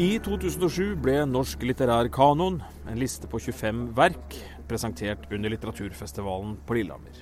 I 0.00 0.14
2007 0.24 0.94
ble 1.04 1.12
Norsk 1.28 1.60
litterær 1.68 2.08
kanon, 2.08 2.54
en 2.88 2.96
liste 2.96 3.28
på 3.28 3.36
25 3.36 3.82
verk, 3.98 4.36
presentert 4.64 5.26
under 5.28 5.52
litteraturfestivalen 5.52 6.54
på 6.64 6.78
Lillehammer. 6.78 7.18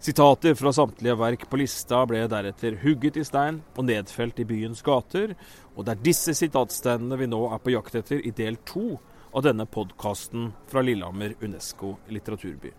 Sitater 0.00 0.56
fra 0.56 0.72
samtlige 0.72 1.18
verk 1.20 1.44
på 1.50 1.60
lista 1.60 2.00
ble 2.08 2.22
deretter 2.32 2.78
hugget 2.80 3.18
i 3.20 3.26
stein 3.28 3.58
og 3.74 3.84
nedfelt 3.90 4.40
i 4.40 4.48
byens 4.48 4.80
gater, 4.86 5.34
og 5.76 5.84
det 5.84 5.92
er 5.92 6.06
disse 6.08 6.32
sitatsteinene 6.40 7.20
vi 7.20 7.28
nå 7.28 7.42
er 7.52 7.60
på 7.60 7.76
jakt 7.76 8.00
etter 8.00 8.24
i 8.24 8.32
del 8.32 8.56
to 8.64 8.94
av 9.36 9.44
denne 9.44 9.68
podkasten 9.68 10.54
fra 10.72 10.80
Lillehammer 10.88 11.36
Unesco 11.44 11.98
litteraturby. 12.08 12.72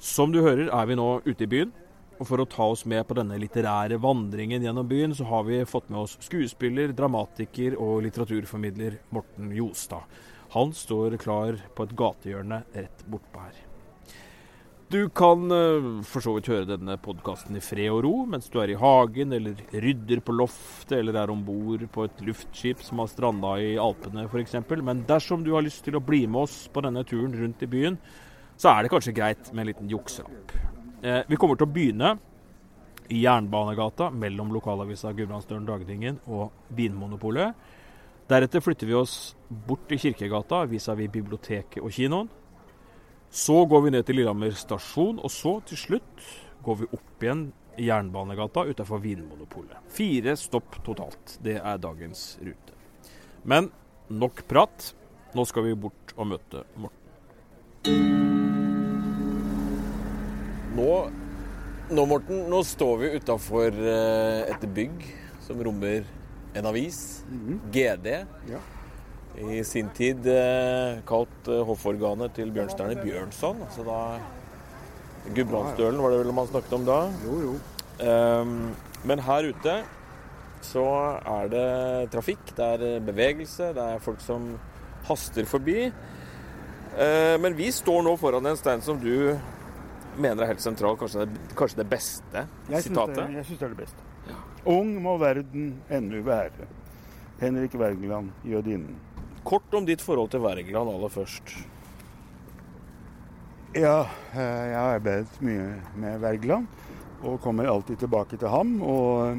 Som 0.00 0.32
du 0.32 0.40
hører 0.40 0.72
er 0.72 0.88
vi 0.88 0.96
nå 0.96 1.10
ute 1.28 1.44
i 1.44 1.52
byen, 1.58 1.76
og 2.16 2.28
for 2.28 2.40
å 2.40 2.48
ta 2.48 2.66
oss 2.72 2.86
med 2.88 3.04
på 3.08 3.16
denne 3.18 3.36
litterære 3.40 3.98
vandringen 4.00 4.64
gjennom 4.64 4.88
byen, 4.88 5.14
så 5.16 5.26
har 5.28 5.44
vi 5.48 5.60
fått 5.68 5.90
med 5.92 6.04
oss 6.06 6.16
skuespiller, 6.24 6.94
dramatiker 6.96 7.76
og 7.76 8.02
litteraturformidler 8.06 9.00
Morten 9.14 9.52
Jostad. 9.56 10.04
Han 10.56 10.72
står 10.72 11.18
klar 11.20 11.58
på 11.76 11.86
et 11.86 11.96
gatehjørne 11.98 12.62
rett 12.72 13.08
bortpå 13.10 13.42
her. 13.44 13.64
Du 14.88 15.08
kan 15.10 15.50
uh, 15.50 15.86
for 16.06 16.22
så 16.22 16.36
vidt 16.36 16.46
høre 16.46 16.68
denne 16.68 16.94
podkasten 17.02 17.58
i 17.58 17.62
fred 17.64 17.90
og 17.90 18.04
ro 18.04 18.12
mens 18.30 18.46
du 18.52 18.60
er 18.62 18.70
i 18.70 18.78
hagen, 18.78 19.34
eller 19.34 19.58
rydder 19.74 20.22
på 20.22 20.36
loftet, 20.38 21.00
eller 21.00 21.18
er 21.18 21.32
om 21.34 21.42
bord 21.42 21.82
på 21.90 22.06
et 22.06 22.22
luftskip 22.22 22.84
som 22.86 23.02
har 23.02 23.10
stranda 23.10 23.56
i 23.58 23.74
Alpene 23.82 24.28
f.eks. 24.30 24.54
Men 24.86 25.02
dersom 25.08 25.42
du 25.42 25.56
har 25.56 25.66
lyst 25.66 25.82
til 25.88 25.98
å 25.98 26.04
bli 26.06 26.22
med 26.30 26.46
oss 26.46 26.60
på 26.70 26.86
denne 26.86 27.02
turen 27.02 27.34
rundt 27.34 27.66
i 27.66 27.70
byen, 27.74 27.98
så 28.56 28.76
er 28.76 28.86
det 28.86 28.94
kanskje 28.94 29.18
greit 29.18 29.50
med 29.50 29.66
en 29.66 29.72
liten 29.74 29.90
jukselapp. 29.90 30.75
Eh, 31.06 31.22
vi 31.28 31.38
kommer 31.38 31.54
til 31.54 31.68
å 31.68 31.70
begynne 31.70 32.16
i 33.14 33.20
Jernbanegata 33.22 34.08
mellom 34.10 34.50
lokalavisa 34.50 35.12
Gudbrandsdølen 35.14 35.68
Dagningen 35.68 36.18
og 36.26 36.50
Vinmonopolet. 36.74 37.54
Deretter 38.26 38.64
flytter 38.64 38.90
vi 38.90 38.96
oss 38.98 39.36
bort 39.46 39.84
til 39.86 40.00
Kirkegata 40.02 40.64
vis-à-vis 40.66 41.12
biblioteket 41.14 41.78
og 41.78 41.94
kinoen. 41.94 42.32
Så 43.30 43.60
går 43.70 43.84
vi 43.84 43.92
ned 43.94 44.06
til 44.06 44.18
Lillehammer 44.18 44.54
stasjon, 44.58 45.20
og 45.22 45.30
så 45.30 45.60
til 45.68 45.78
slutt 45.78 46.26
går 46.66 46.80
vi 46.82 46.90
opp 46.98 47.22
igjen 47.22 47.46
i 47.78 47.86
Jernbanegata 47.86 48.64
utenfor 48.66 49.02
Vinmonopolet. 49.04 49.78
Fire 49.92 50.34
stopp 50.40 50.80
totalt. 50.86 51.36
Det 51.44 51.60
er 51.60 51.82
dagens 51.82 52.32
rute. 52.42 52.74
Men 53.44 53.70
nok 54.10 54.42
prat. 54.50 54.90
Nå 55.36 55.44
skal 55.46 55.68
vi 55.68 55.78
bort 55.86 56.16
og 56.16 56.32
møte 56.32 56.64
Morten. 56.80 58.35
Nå, 60.76 60.92
nå, 61.88 62.02
Morten, 62.04 62.42
nå 62.52 62.60
står 62.66 62.98
vi 63.00 63.12
utafor 63.16 63.76
eh, 63.80 64.42
et 64.52 64.64
bygg 64.76 65.04
som 65.46 65.60
rommer 65.64 66.04
en 66.56 66.68
avis. 66.68 67.22
Mhm. 67.30 67.60
GD. 67.72 68.08
Ja. 68.50 68.60
I 69.36 69.62
sin 69.68 69.88
tid 69.96 70.26
eh, 70.32 70.98
kalt 71.08 71.48
eh, 71.48 71.62
hofforganet 71.68 72.34
til 72.36 72.52
Bjørnstjerne 72.52 72.96
Bjørnson. 73.00 73.62
Altså 73.64 73.86
da 73.86 74.00
Gudbrandsdølen 75.36 76.00
var 76.02 76.12
det 76.12 76.20
vel 76.22 76.34
man 76.36 76.50
snakket 76.50 76.76
om 76.76 76.86
da. 76.86 76.98
Jo, 77.24 77.38
jo. 77.46 77.54
Um, 77.96 78.74
men 79.08 79.22
her 79.24 79.48
ute 79.48 79.78
så 80.66 80.84
er 81.24 81.48
det 81.52 81.68
trafikk, 82.12 82.52
det 82.56 82.66
er 82.66 83.04
bevegelse, 83.04 83.70
det 83.76 83.84
er 83.94 84.02
folk 84.04 84.20
som 84.24 84.52
haster 85.08 85.48
forbi. 85.48 85.86
Eh, 86.96 87.36
men 87.40 87.56
vi 87.56 87.68
står 87.72 88.04
nå 88.04 88.16
foran 88.20 88.46
en 88.48 88.58
stein 88.58 88.84
som 88.84 89.00
du 89.00 89.36
mener 90.18 90.42
er 90.42 90.52
helt 90.52 90.64
sentral, 90.64 90.96
kanskje 90.98 91.26
det, 91.26 91.40
kanskje 91.56 91.82
det 91.82 91.88
beste 91.90 92.42
Jeg 92.42 92.82
syns 92.82 92.88
sitatet? 92.88 93.16
det, 93.20 93.36
jeg 93.36 93.48
synes 93.48 93.58
det 93.58 93.66
er 93.66 93.74
det 93.74 93.80
beste. 93.84 94.06
Ung 94.66 94.96
må 95.02 95.14
verden 95.22 95.68
ennu 95.92 96.22
være. 96.26 96.66
Henrik 97.40 97.74
Wergeland, 97.78 98.32
jødinnen. 98.44 98.96
Kort 99.46 99.74
om 99.74 99.86
ditt 99.86 100.02
forhold 100.02 100.32
til 100.32 100.42
Wergeland 100.42 100.90
aller 100.90 101.12
først. 101.12 101.52
Ja, 103.76 104.06
eh, 104.32 104.40
jeg 104.40 104.78
har 104.78 104.94
arbeidet 104.96 105.40
mye 105.44 105.68
med 106.00 106.20
Wergeland, 106.22 106.66
og 107.22 107.40
kommer 107.44 107.68
alltid 107.68 108.00
tilbake 108.00 108.38
til 108.40 108.48
ham. 108.48 108.80
Og, 108.82 109.36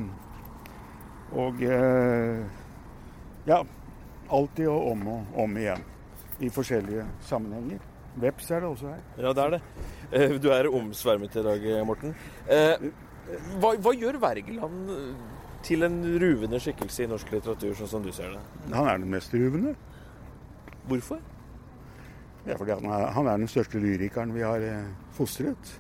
og 1.34 1.62
eh, 1.66 2.46
ja, 3.50 3.64
alltid 4.30 4.68
og 4.70 4.92
om 4.92 5.08
og 5.08 5.40
om 5.44 5.58
igjen. 5.58 5.84
I 6.40 6.50
forskjellige 6.54 7.08
sammenhenger. 7.26 7.82
Veps 8.17 8.51
er 8.51 8.63
det 8.63 8.69
også 8.72 8.91
her. 8.94 9.01
Ja, 9.22 9.33
det 9.38 9.44
er 9.44 9.55
det. 9.57 9.61
Eh, 10.11 10.38
Du 10.41 10.50
er 10.53 10.69
omsvermet 10.73 11.35
i 11.38 11.44
dag, 11.45 11.67
Morten. 11.85 12.16
Eh, 12.50 12.88
Hva, 13.59 13.73
hva 13.83 13.91
gjør 13.91 14.17
Wergeland 14.23 14.91
til 15.67 15.83
en 15.83 15.97
ruvende 16.22 16.59
skikkelse 16.63 17.03
i 17.03 17.07
norsk 17.11 17.31
litteratur, 17.33 17.73
sånn 17.75 17.89
som 17.91 18.03
du 18.05 18.11
ser 18.16 18.31
det? 18.38 18.44
Han 18.72 18.88
er 18.88 19.01
den 19.01 19.09
mest 19.11 19.33
ruvende. 19.35 19.73
Hvorfor? 20.88 21.19
Ja, 22.47 22.55
fordi 22.55 22.72
han 22.78 22.85
er, 22.88 23.09
han 23.11 23.28
er 23.28 23.41
den 23.41 23.50
største 23.51 23.81
lyrikeren 23.83 24.31
vi 24.34 24.45
har 24.47 24.63
eh, 24.63 24.88
fostret. 25.17 25.73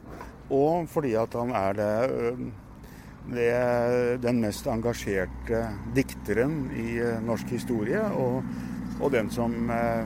Og 0.51 0.89
fordi 0.91 1.13
at 1.19 1.33
han 1.39 1.53
er 1.55 1.77
det, 1.79 1.93
det, 3.31 3.47
den 4.23 4.41
mest 4.43 4.67
engasjerte 4.71 5.61
dikteren 5.95 6.65
i 6.75 6.97
eh, 6.99 7.21
norsk 7.23 7.47
historie. 7.55 8.03
Og, 8.19 8.43
og 8.99 9.11
den 9.15 9.31
som 9.31 9.55
eh, 9.71 10.03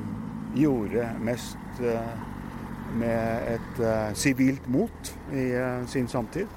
gjorde 0.55 1.09
mest 1.23 1.79
eh, 1.79 2.11
med 2.97 3.53
et 3.55 3.79
eh, 3.79 4.13
sivilt 4.17 4.67
mot 4.71 5.13
i 5.31 5.45
eh, 5.55 5.85
sin 5.87 6.07
samtid. 6.11 6.47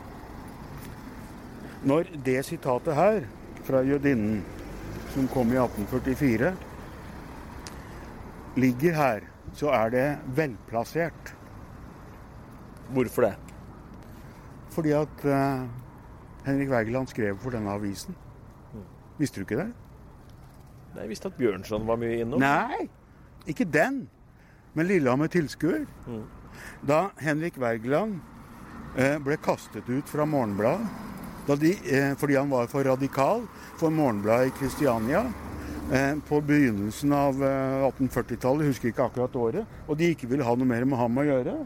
Når 1.84 2.10
det 2.24 2.40
sitatet 2.46 2.96
her 2.96 3.20
fra 3.64 3.82
jødinnen, 3.84 4.42
som 5.14 5.28
kom 5.28 5.52
i 5.52 5.58
1844, 5.60 6.54
ligger 8.56 8.96
her, 8.96 9.28
så 9.54 9.70
er 9.76 9.92
det 9.92 10.06
velplassert. 10.36 11.34
Hvorfor 12.94 13.28
det? 13.28 13.34
Fordi 14.74 14.90
at 14.96 15.22
Henrik 16.44 16.70
Wergeland 16.70 17.06
skrev 17.08 17.38
for 17.38 17.54
denne 17.54 17.70
avisen. 17.70 18.16
Visste 19.18 19.40
du 19.40 19.46
ikke 19.46 19.60
det? 19.60 19.70
Nei, 20.94 21.04
Jeg 21.04 21.12
visste 21.12 21.30
at 21.30 21.38
Bjørnson 21.38 21.86
var 21.86 22.00
mye 22.00 22.20
innom. 22.24 22.42
Nei, 22.42 22.88
ikke 23.50 23.66
den. 23.68 24.04
Men 24.74 24.88
Lillehammer 24.90 25.30
tilskuer. 25.30 25.84
Mm. 26.06 26.24
Da 26.86 27.08
Henrik 27.22 27.58
Wergeland 27.60 28.20
eh, 28.98 29.18
ble 29.22 29.38
kastet 29.42 29.88
ut 29.90 30.08
fra 30.10 30.26
Morgenbladet 30.28 30.86
eh, 31.46 32.14
fordi 32.18 32.36
han 32.36 32.50
var 32.50 32.66
for 32.72 32.84
radikal 32.84 33.44
for 33.78 33.90
Morgenbladet 33.90 34.52
i 34.52 34.54
Kristiania 34.58 35.24
eh, 35.92 36.14
på 36.28 36.40
begynnelsen 36.40 37.12
av 37.12 37.42
eh, 37.42 37.86
1840-tallet, 37.90 38.68
husker 38.70 38.90
ikke 38.90 39.08
akkurat 39.08 39.36
året, 39.36 39.80
og 39.88 39.98
de 39.98 40.12
ikke 40.14 40.30
ville 40.30 40.46
ha 40.46 40.54
noe 40.56 40.68
mer 40.68 40.86
med 40.88 40.98
ham 40.98 41.20
å 41.20 41.26
gjøre, 41.26 41.56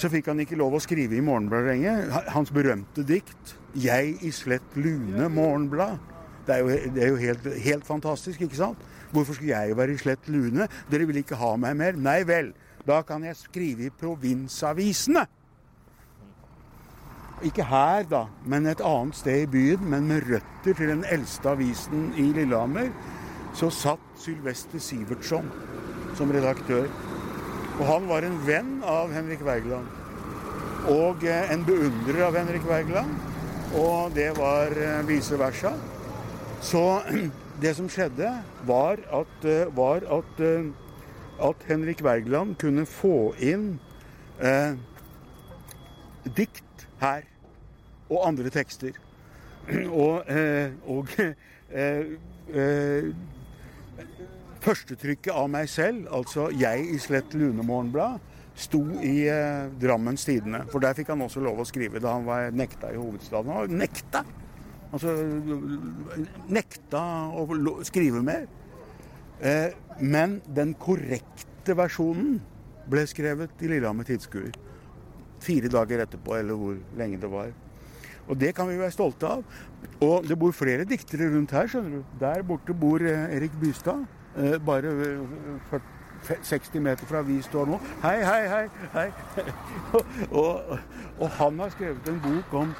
så 0.00 0.08
fikk 0.12 0.30
han 0.30 0.40
ikke 0.40 0.58
lov 0.58 0.76
å 0.76 0.82
skrive 0.82 1.18
i 1.18 1.24
Morgenbladet 1.24 1.74
lenger. 1.74 2.06
Hans 2.32 2.52
berømte 2.54 3.04
dikt 3.04 3.56
'Jeg 3.74 4.16
i 4.24 4.30
slett 4.32 4.76
lune 4.76 5.28
Morgenblad'. 5.28 5.98
Det 6.46 6.54
er 6.54 6.58
jo, 6.58 6.68
det 6.94 7.02
er 7.04 7.08
jo 7.08 7.16
helt, 7.16 7.44
helt 7.62 7.86
fantastisk, 7.86 8.40
ikke 8.40 8.56
sant? 8.56 8.78
Hvorfor 9.10 9.34
skulle 9.34 9.52
jeg 9.56 9.76
være 9.76 9.94
i 9.94 10.00
slett 10.00 10.28
lune? 10.30 10.68
Dere 10.90 11.06
vil 11.08 11.20
ikke 11.22 11.38
ha 11.40 11.54
meg 11.58 11.76
mer? 11.78 11.98
Nei 11.98 12.22
vel, 12.28 12.52
da 12.86 13.00
kan 13.06 13.24
jeg 13.26 13.38
skrive 13.38 13.88
i 13.88 13.94
provinsavisene. 14.00 15.26
Ikke 17.46 17.64
her, 17.64 18.04
da, 18.04 18.26
men 18.44 18.68
et 18.68 18.82
annet 18.84 19.16
sted 19.16 19.46
i 19.46 19.48
byen, 19.48 19.86
men 19.88 20.10
med 20.10 20.26
røtter 20.28 20.76
til 20.76 20.92
den 20.92 21.06
eldste 21.08 21.54
avisen 21.54 22.10
i 22.20 22.26
Lillehammer, 22.36 22.90
så 23.56 23.70
satt 23.72 24.02
Sylvester 24.20 24.82
Sivertsson 24.82 25.48
som 26.18 26.30
redaktør. 26.34 26.86
Og 27.80 27.86
han 27.88 28.08
var 28.10 28.26
en 28.26 28.36
venn 28.44 28.74
av 28.84 29.12
Henrik 29.14 29.40
Wergeland. 29.46 29.88
Og 30.92 31.24
eh, 31.24 31.52
en 31.52 31.64
beundrer 31.64 32.26
av 32.26 32.36
Henrik 32.36 32.66
Wergeland. 32.68 33.16
Og 33.80 34.12
det 34.12 34.30
var 34.36 34.76
eh, 34.76 35.00
vice 35.08 35.38
versa. 35.40 35.72
Så 36.60 36.82
det 37.60 37.74
som 37.76 37.88
skjedde, 37.90 38.30
var 38.66 39.00
at, 39.12 39.44
eh, 39.44 39.76
var 39.76 40.04
at, 40.18 40.40
eh, 40.40 40.70
at 41.40 41.66
Henrik 41.68 42.02
Wergeland 42.04 42.56
kunne 42.58 42.86
få 42.86 43.34
inn 43.38 43.80
eh, 44.40 44.76
dikt 46.36 46.88
her. 47.00 47.22
Og 48.10 48.26
andre 48.28 48.50
tekster. 48.50 48.96
Og, 49.92 50.24
eh, 50.26 50.72
og 50.88 51.08
eh, 51.20 52.16
eh, 52.54 53.10
Førstetrykket 54.60 55.32
av 55.32 55.46
meg 55.48 55.68
selv, 55.72 56.08
altså 56.12 56.50
jeg 56.52 56.82
i 56.92 56.98
Slett 57.00 57.32
Lunemorgenblad, 57.32 58.18
sto 58.60 58.82
i 59.00 59.22
Drammens 59.80 60.26
Tidende. 60.28 60.66
For 60.68 60.84
der 60.84 60.92
fikk 60.98 61.14
han 61.14 61.22
også 61.24 61.40
lov 61.40 61.62
å 61.62 61.64
skrive 61.64 62.02
da 62.02 62.12
han 62.18 62.26
var 62.26 62.52
nekta 62.52 62.90
i 62.92 62.98
hovedstaden. 63.00 63.54
Han 63.54 63.62
var 63.62 63.72
nekta! 63.72 64.24
Altså 64.90 65.14
nekta 66.50 67.02
å 67.38 67.46
skrive 67.86 68.22
mer. 68.26 68.48
Eh, 69.40 69.72
men 70.00 70.40
den 70.50 70.74
korrekte 70.78 71.76
versjonen 71.78 72.40
ble 72.90 73.06
skrevet 73.08 73.62
i 73.62 73.70
Lillehammer 73.70 74.08
Tidskuer. 74.08 74.50
Fire 75.40 75.70
dager 75.72 76.02
etterpå, 76.04 76.36
eller 76.36 76.58
hvor 76.58 76.80
lenge 76.98 77.20
det 77.22 77.30
var. 77.32 77.52
Og 78.30 78.38
det 78.38 78.52
kan 78.54 78.68
vi 78.68 78.78
være 78.78 78.94
stolte 78.94 79.30
av. 79.30 79.44
Og 80.04 80.26
det 80.28 80.36
bor 80.38 80.52
flere 80.54 80.84
diktere 80.88 81.30
rundt 81.32 81.54
her, 81.56 81.70
skjønner 81.70 82.00
du. 82.00 82.18
Der 82.20 82.44
borte 82.46 82.76
bor 82.76 83.02
eh, 83.02 83.30
Erik 83.36 83.54
Bystad. 83.62 84.04
Eh, 84.36 84.58
bare 84.62 84.92
40, 85.70 85.82
60 86.42 86.80
meter 86.84 87.06
fra 87.06 87.22
vi 87.26 87.40
står 87.42 87.66
nå. 87.72 87.80
Hei, 88.04 88.18
hei, 88.24 88.42
hei! 88.48 88.66
hei. 88.94 89.08
og, 90.42 90.76
og, 91.18 91.28
han 91.40 91.58
har 91.64 91.72
skrevet 91.74 92.12
en 92.12 92.20
bok 92.22 92.54
om, 92.62 92.74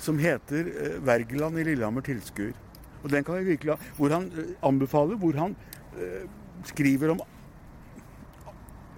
som 0.00 0.18
heter 0.18 0.64
'Wergeland 1.04 1.58
i 1.58 1.64
Lillehammer 1.64 2.02
tilskuer'. 2.02 2.56
Og 3.02 3.10
den 3.10 3.24
kan 3.24 3.38
vi 3.38 3.52
virkelig 3.52 3.72
ha. 3.72 3.78
Hvor 3.96 4.08
han 4.12 4.30
anbefaler, 4.62 5.16
hvor 5.16 5.32
han 5.36 5.56
skriver 6.64 7.10
om 7.10 7.20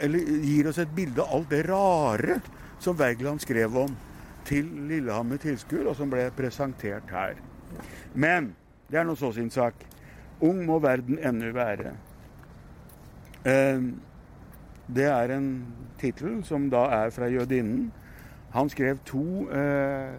Eller 0.00 0.18
gir 0.18 0.68
oss 0.68 0.78
et 0.78 0.94
bilde 0.96 1.22
av 1.22 1.36
alt 1.36 1.50
det 1.50 1.68
rare 1.68 2.40
som 2.82 2.98
Wergeland 2.98 3.40
skrev 3.40 3.76
om 3.76 3.96
til 4.44 4.66
Lillehammer 4.88 5.38
tilskuer, 5.38 5.86
og 5.86 5.96
som 5.96 6.10
ble 6.10 6.24
presentert 6.34 7.10
her. 7.10 7.38
Men 8.14 8.50
det 8.90 8.98
er 8.98 9.06
nå 9.06 9.14
så 9.14 9.30
sin 9.32 9.50
sak. 9.50 9.74
Ung 10.42 10.64
må 10.66 10.80
verden 10.82 11.20
ennu 11.22 11.52
være. 11.54 11.94
Eh, 13.46 13.84
det 14.90 15.06
er 15.06 15.36
en 15.36 15.48
tittel 16.00 16.42
som 16.44 16.66
da 16.70 16.82
er 17.04 17.14
fra 17.14 17.30
jødinnen. 17.30 17.92
Han 18.52 18.68
skrev 18.68 18.98
to 19.06 19.46
eh, 19.54 20.18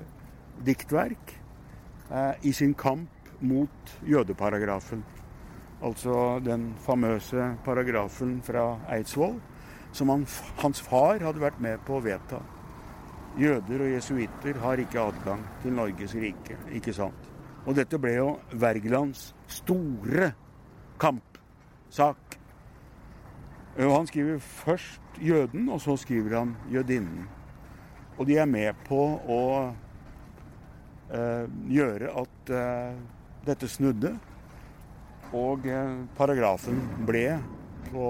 diktverk 0.65 1.33
eh, 2.11 2.33
i 2.43 2.53
sin 2.53 2.73
kamp 2.73 3.09
mot 3.43 3.95
jødeparagrafen. 4.07 5.03
Altså 5.83 6.39
den 6.45 6.71
famøse 6.79 7.57
paragrafen 7.65 8.37
fra 8.45 8.77
Eidsvoll 8.93 9.39
som 9.93 10.09
han, 10.09 10.25
hans 10.57 10.81
far 10.81 11.21
hadde 11.21 11.43
vært 11.43 11.59
med 11.61 11.81
på 11.85 11.97
å 11.97 12.03
vedta. 12.03 12.39
Jøder 13.37 13.83
og 13.85 13.91
jesuitter 13.93 14.57
har 14.61 14.81
ikke 14.81 15.01
adgang 15.01 15.43
til 15.63 15.75
Norges 15.77 16.15
rike, 16.17 16.57
ikke 16.73 16.93
sant? 16.93 17.29
Og 17.65 17.77
dette 17.77 17.97
ble 18.01 18.15
jo 18.17 18.27
Wergelands 18.59 19.31
store 19.49 20.33
kampsak. 21.01 22.37
Og 23.79 23.93
han 23.95 24.09
skriver 24.09 24.41
først 24.43 25.17
jøden, 25.21 25.69
og 25.69 25.81
så 25.81 25.95
skriver 25.97 26.37
han 26.39 26.57
jødinnen. 26.73 27.25
Og 28.17 28.27
de 28.29 28.37
er 28.37 28.49
med 28.49 28.77
på 28.85 28.99
å 29.17 29.41
gjøre 31.13 32.13
at 32.23 32.53
eh, 32.53 32.95
dette 33.45 33.69
snudde. 33.69 34.13
Og 35.33 35.67
eh, 35.69 36.01
paragrafen 36.17 36.79
ble 37.07 37.27
på 37.89 38.07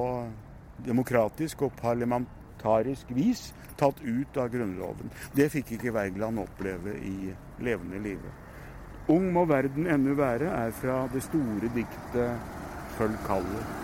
demokratisk 0.83 1.65
og 1.67 1.75
parlamentarisk 1.79 3.11
vis 3.15 3.51
tatt 3.79 3.99
ut 4.03 4.37
av 4.39 4.51
Grunnloven. 4.53 5.11
Det 5.35 5.49
fikk 5.51 5.75
ikke 5.77 5.95
Wergeland 5.95 6.43
oppleve 6.43 6.95
i 6.99 7.33
levende 7.63 8.01
livet. 8.03 8.41
Ung 9.11 9.31
må 9.35 9.43
verden 9.49 9.89
ennu 9.91 10.13
være 10.15 10.51
er 10.55 10.71
fra 10.71 11.03
det 11.11 11.25
store 11.25 11.71
diktet 11.75 12.51
'Følg 12.93 13.17
kallet'. 13.27 13.82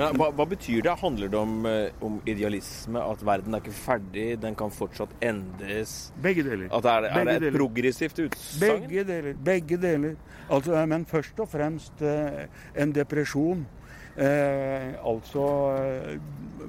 Men 0.00 0.20
hva, 0.20 0.30
hva, 0.34 0.46
betyr 0.50 0.84
det? 0.86 0.94
Handler 1.00 1.32
det 1.32 1.40
om, 1.40 1.56
eh, 1.68 2.04
om, 2.04 2.20
idealisme? 2.28 3.00
At 3.00 3.24
verden 3.26 3.56
er 3.56 3.64
ikke 3.64 3.76
ferdig, 3.76 4.28
den 4.42 4.56
kan 4.58 4.72
fortsatt 4.74 5.12
endres? 5.24 5.98
Begge 6.22 6.44
deler. 6.46 6.70
At 6.74 6.88
er, 6.88 7.10
er 7.10 7.28
det 7.28 7.36
et 7.36 7.44
deler. 7.46 7.58
progressivt 7.58 8.24
utsagn? 8.26 8.86
Begge 8.88 9.04
deler. 9.08 9.36
Begge 9.50 9.80
deler. 9.80 10.16
Altså, 10.50 10.80
men 10.90 11.04
først 11.06 11.44
og 11.44 11.52
fremst 11.52 12.02
eh, 12.02 12.48
en 12.80 12.96
depresjon 12.96 13.68
Eh, 14.20 15.06
altså 15.06 15.44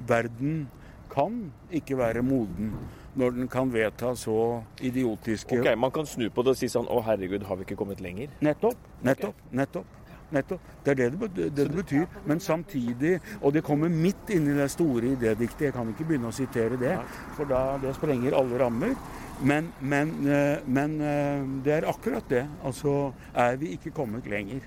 Verden 0.08 0.68
kan 1.10 1.52
ikke 1.72 1.98
være 1.98 2.22
moden 2.22 2.70
når 3.14 3.34
den 3.36 3.48
kan 3.48 3.72
vedta 3.72 4.14
så 4.16 4.62
idiotiske 4.80 5.58
Ok, 5.60 5.78
Man 5.78 5.90
kan 5.90 6.06
snu 6.06 6.30
på 6.30 6.42
det 6.42 6.54
og 6.54 6.56
si 6.56 6.70
sånn 6.72 6.88
Å, 6.88 7.02
herregud, 7.04 7.44
har 7.44 7.58
vi 7.60 7.66
ikke 7.66 7.76
kommet 7.76 8.00
lenger? 8.00 8.30
Nettopp. 8.40 8.78
Nettopp. 9.04 9.36
Okay. 9.36 9.58
nettopp. 9.58 9.98
Nettopp. 10.32 10.68
Det 10.84 10.90
er 10.90 10.98
det 11.00 11.08
det, 11.12 11.30
det, 11.36 11.48
det 11.56 11.68
betyr. 11.76 12.06
Men 12.26 12.40
samtidig 12.40 13.20
Og 13.40 13.52
det 13.52 13.64
kommer 13.64 13.88
midt 13.88 14.30
inni 14.30 14.54
det 14.56 14.70
store 14.70 15.12
idédiktet. 15.12 15.68
Jeg 15.68 15.76
kan 15.76 15.88
ikke 15.88 16.06
begynne 16.08 16.30
å 16.30 16.36
sitere 16.36 16.78
det, 16.80 16.96
for 17.36 17.48
da 17.48 17.78
det 17.82 17.94
sprenger 17.96 18.36
alle 18.38 18.58
rammer. 18.58 18.94
Men, 19.42 19.72
men, 19.80 20.12
eh, 20.28 20.58
men 20.66 21.00
eh, 21.00 21.46
det 21.64 21.72
er 21.78 21.88
akkurat 21.90 22.28
det. 22.30 22.44
Altså 22.64 23.12
er 23.34 23.56
vi 23.56 23.72
ikke 23.76 23.94
kommet 23.94 24.26
lenger, 24.30 24.62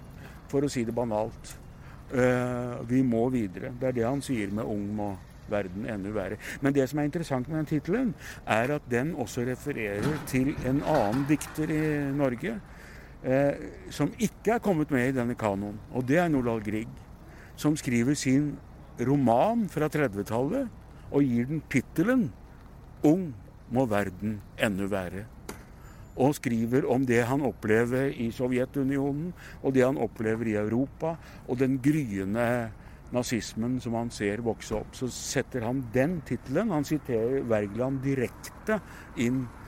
for 0.51 0.65
å 0.65 0.71
si 0.71 0.83
det 0.85 0.95
banalt. 0.95 1.55
Uh, 2.05 2.85
vi 2.85 2.99
må 3.01 3.23
videre. 3.33 3.71
Det 3.79 3.87
er 3.89 3.95
det 3.97 4.03
han 4.05 4.21
sier 4.21 4.51
med 4.53 4.63
'ung 4.63 4.83
må 4.93 5.07
verden 5.49 5.87
enda 5.89 6.11
verre'. 6.13 6.37
Men 6.61 6.73
det 6.73 6.89
som 6.89 6.99
er 6.99 7.03
interessant 7.09 7.47
med 7.49 7.57
den 7.57 7.65
tittelen, 7.65 8.13
er 8.45 8.75
at 8.75 8.81
den 8.91 9.15
også 9.15 9.41
refererer 9.41 10.19
til 10.27 10.53
en 10.65 10.83
annen 10.83 11.25
dikter 11.29 11.71
i 11.73 11.81
Norge 12.13 12.59
uh, 13.25 13.89
som 13.89 14.13
ikke 14.17 14.55
er 14.55 14.63
kommet 14.63 14.93
med 14.93 15.09
i 15.09 15.15
denne 15.17 15.35
kanoen. 15.35 15.79
Og 15.93 16.07
det 16.07 16.21
er 16.21 16.31
Nordahl 16.31 16.63
Grieg, 16.63 16.91
som 17.59 17.77
skriver 17.77 18.17
sin 18.17 18.53
roman 19.01 19.67
fra 19.71 19.89
30-tallet 19.91 21.11
og 21.11 21.23
gir 21.23 21.47
den 21.49 21.63
tittelen 21.69 22.29
'Ung 23.05 23.33
må 23.69 23.85
verden 23.85 24.39
ennu 24.57 24.87
være' 24.89 25.25
og 26.15 26.35
skriver 26.37 26.85
om 26.87 27.05
det 27.05 27.25
han 27.27 27.43
opplever 27.43 28.07
i 28.07 28.29
Sovjetunionen, 28.31 29.33
og 29.63 29.73
det 29.75 29.83
han 29.83 29.97
opplever 29.99 30.47
i 30.47 30.55
Europa, 30.55 31.15
og 31.47 31.59
den 31.59 31.75
gryende 31.83 32.71
nazismen 33.11 33.77
som 33.83 33.97
han 33.99 34.11
ser 34.11 34.43
vokse 34.45 34.75
opp. 34.79 34.95
Så 34.95 35.09
setter 35.11 35.65
han 35.67 35.83
den 35.93 36.21
tittelen. 36.27 36.71
Han 36.71 36.87
siterer 36.87 37.43
Wergeland 37.49 38.01
direkte 38.03 38.79
inn 39.21 39.43
eh, 39.45 39.64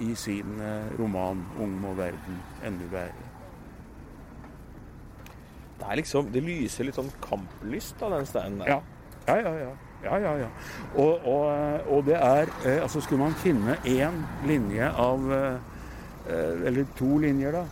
i 0.00 0.14
sin 0.16 0.60
eh, 0.60 0.98
roman 0.98 1.44
'Ung 1.58 1.80
må 1.80 1.94
verden 1.94 2.40
ennu 2.64 2.88
være'. 2.92 3.28
Det 5.78 5.86
er 5.90 5.96
liksom, 5.96 6.32
det 6.32 6.42
lyser 6.42 6.84
litt 6.84 6.94
sånn 6.94 7.10
kamplyst 7.20 8.02
av 8.02 8.14
den 8.14 8.26
steinen 8.26 8.58
der. 8.62 8.68
Ja, 8.68 8.80
ja, 9.26 9.40
ja. 9.40 9.54
ja. 9.66 9.72
Ja, 10.02 10.18
ja, 10.18 10.32
ja. 10.34 10.48
Og, 10.98 11.26
og, 11.26 11.84
og 11.86 12.06
det 12.06 12.16
er 12.18 12.48
eh, 12.66 12.80
Altså, 12.82 13.00
skulle 13.00 13.22
man 13.22 13.36
finne 13.38 13.76
én 13.86 14.16
linje 14.46 14.88
av 14.98 15.28
eh, 15.32 15.60
eh, 16.26 16.66
Eller 16.66 16.88
to 16.98 17.18
linjer, 17.22 17.54
da. 17.54 17.62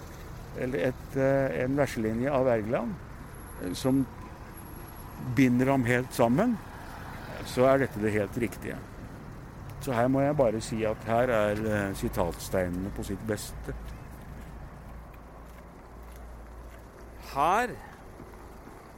Eller 0.61 0.91
et, 0.91 1.17
en 1.65 1.77
verselinje 1.79 2.31
av 2.31 2.45
Wergeland 2.45 3.75
som 3.77 4.01
binder 5.37 5.71
ham 5.71 5.85
helt 5.85 6.15
sammen, 6.17 6.57
så 7.47 7.69
er 7.71 7.85
dette 7.85 8.01
det 8.03 8.13
helt 8.15 8.39
riktige. 8.41 8.79
Så 9.81 9.93
her 9.97 10.09
må 10.13 10.21
jeg 10.21 10.37
bare 10.37 10.61
si 10.61 10.83
at 10.85 11.05
her 11.09 11.33
er 11.33 11.95
sitatsteinene 11.97 12.93
på 12.97 13.05
sitt 13.09 13.23
beste. 13.29 13.75
Her 17.31 17.73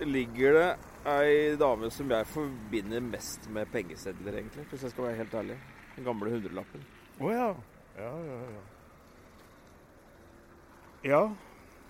ligger 0.02 0.58
det 0.58 0.68
ei 1.12 1.56
dame 1.58 1.90
som 1.90 2.10
jeg 2.10 2.26
forbinder 2.30 3.02
mest 3.04 3.48
med 3.50 3.70
pengesedler, 3.72 4.38
egentlig. 4.40 4.66
Hvis 4.70 4.82
jeg 4.82 4.90
skal 4.94 5.04
være 5.04 5.20
helt 5.22 5.34
ærlig. 5.34 5.58
Den 5.96 6.06
gamle 6.08 6.30
hundrelappen. 6.32 6.86
Å 7.20 7.26
oh, 7.26 7.32
ja. 7.32 7.48
Ja, 7.98 8.12
ja, 8.26 8.38
ja. 8.56 8.62
Ja. 11.02 11.22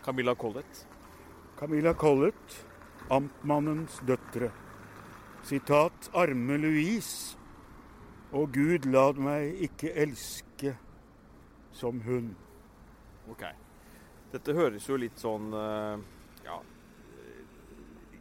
Camilla 0.04 0.34
Collett. 0.34 0.86
Camilla 1.58 1.92
Collett, 1.94 2.56
amtmannens 3.12 4.00
døtre. 4.08 4.50
Sitat 5.46 6.10
Arme 6.14 6.56
Louise. 6.58 7.38
Å 8.32 8.46
Gud, 8.48 8.88
la 8.88 9.10
meg 9.12 9.60
ikke 9.68 9.92
elske 9.92 10.74
som 11.76 12.00
hun. 12.06 12.30
Ok. 13.28 13.44
Dette 14.32 14.54
høres 14.56 14.86
jo 14.88 14.96
litt 14.96 15.20
sånn 15.20 15.50
uh, 15.52 16.00
ja, 16.44 16.56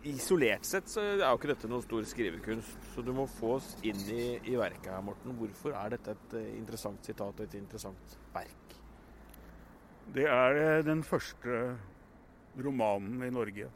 isolert 0.08 0.66
sett 0.66 0.90
så 0.90 1.02
er 1.04 1.22
jo 1.22 1.38
ikke 1.38 1.52
dette 1.52 1.70
noen 1.70 1.84
stor 1.86 2.06
skrivekunst. 2.10 2.90
Så 2.94 3.04
du 3.06 3.12
må 3.16 3.28
få 3.30 3.56
oss 3.60 3.70
inn 3.88 4.00
i, 4.10 4.26
i 4.50 4.58
verket 4.60 4.92
her, 4.94 5.04
Morten. 5.06 5.36
Hvorfor 5.38 5.76
er 5.78 5.96
dette 5.96 6.16
et 6.16 6.38
eh, 6.40 6.50
interessant 6.58 7.06
sitat 7.06 7.38
og 7.38 7.46
et 7.46 7.58
interessant 7.60 8.18
verk? 8.34 8.76
Det 10.12 10.26
er 10.28 10.62
eh, 10.62 10.84
den 10.88 11.04
første 11.08 11.62
romanen 12.62 13.22
i 13.28 13.32
Norge. 13.34 13.70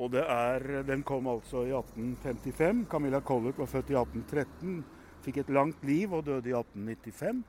Og 0.00 0.12
det 0.14 0.22
er, 0.24 0.82
den 0.88 1.02
kom 1.04 1.26
altså 1.28 1.66
i 1.68 1.72
1855. 1.76 2.86
Camilla 2.92 3.20
Collett 3.24 3.58
var 3.60 3.68
født 3.68 3.92
i 3.92 3.98
1813. 3.98 4.82
Fikk 5.22 5.42
et 5.42 5.52
langt 5.54 5.84
liv 5.86 6.12
og 6.12 6.26
døde 6.26 6.50
i 6.50 6.54
1895. 6.56 7.42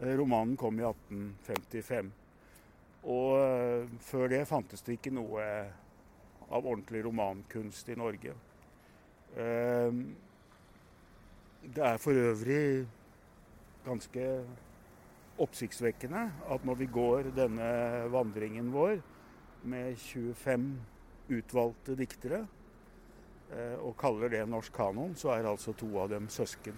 Eh, 0.00 0.14
romanen 0.18 0.56
kom 0.56 0.78
i 0.78 0.86
1855. 0.86 2.12
Og 3.08 3.88
før 4.02 4.28
det 4.28 4.42
fantes 4.50 4.82
det 4.84 4.98
ikke 4.98 5.14
noe 5.14 5.42
av 6.48 6.64
ordentlig 6.66 7.04
romankunst 7.06 7.88
i 7.88 7.96
Norge. 7.96 8.32
Det 11.62 11.84
er 11.86 12.00
for 12.02 12.18
øvrig 12.18 12.88
ganske 13.86 14.26
oppsiktsvekkende 15.38 16.24
at 16.50 16.66
når 16.66 16.80
vi 16.82 16.90
går 16.92 17.30
denne 17.36 17.70
vandringen 18.10 18.72
vår 18.74 18.98
med 19.68 19.96
25 19.96 20.68
utvalgte 21.28 21.96
diktere, 21.98 22.46
eh, 23.52 23.76
og 23.78 23.96
kaller 24.00 24.32
det 24.32 24.44
norsk 24.48 24.72
kanon, 24.72 25.14
så 25.16 25.34
er 25.34 25.48
altså 25.48 25.74
to 25.76 25.90
av 26.00 26.10
dem 26.12 26.28
søsken. 26.32 26.76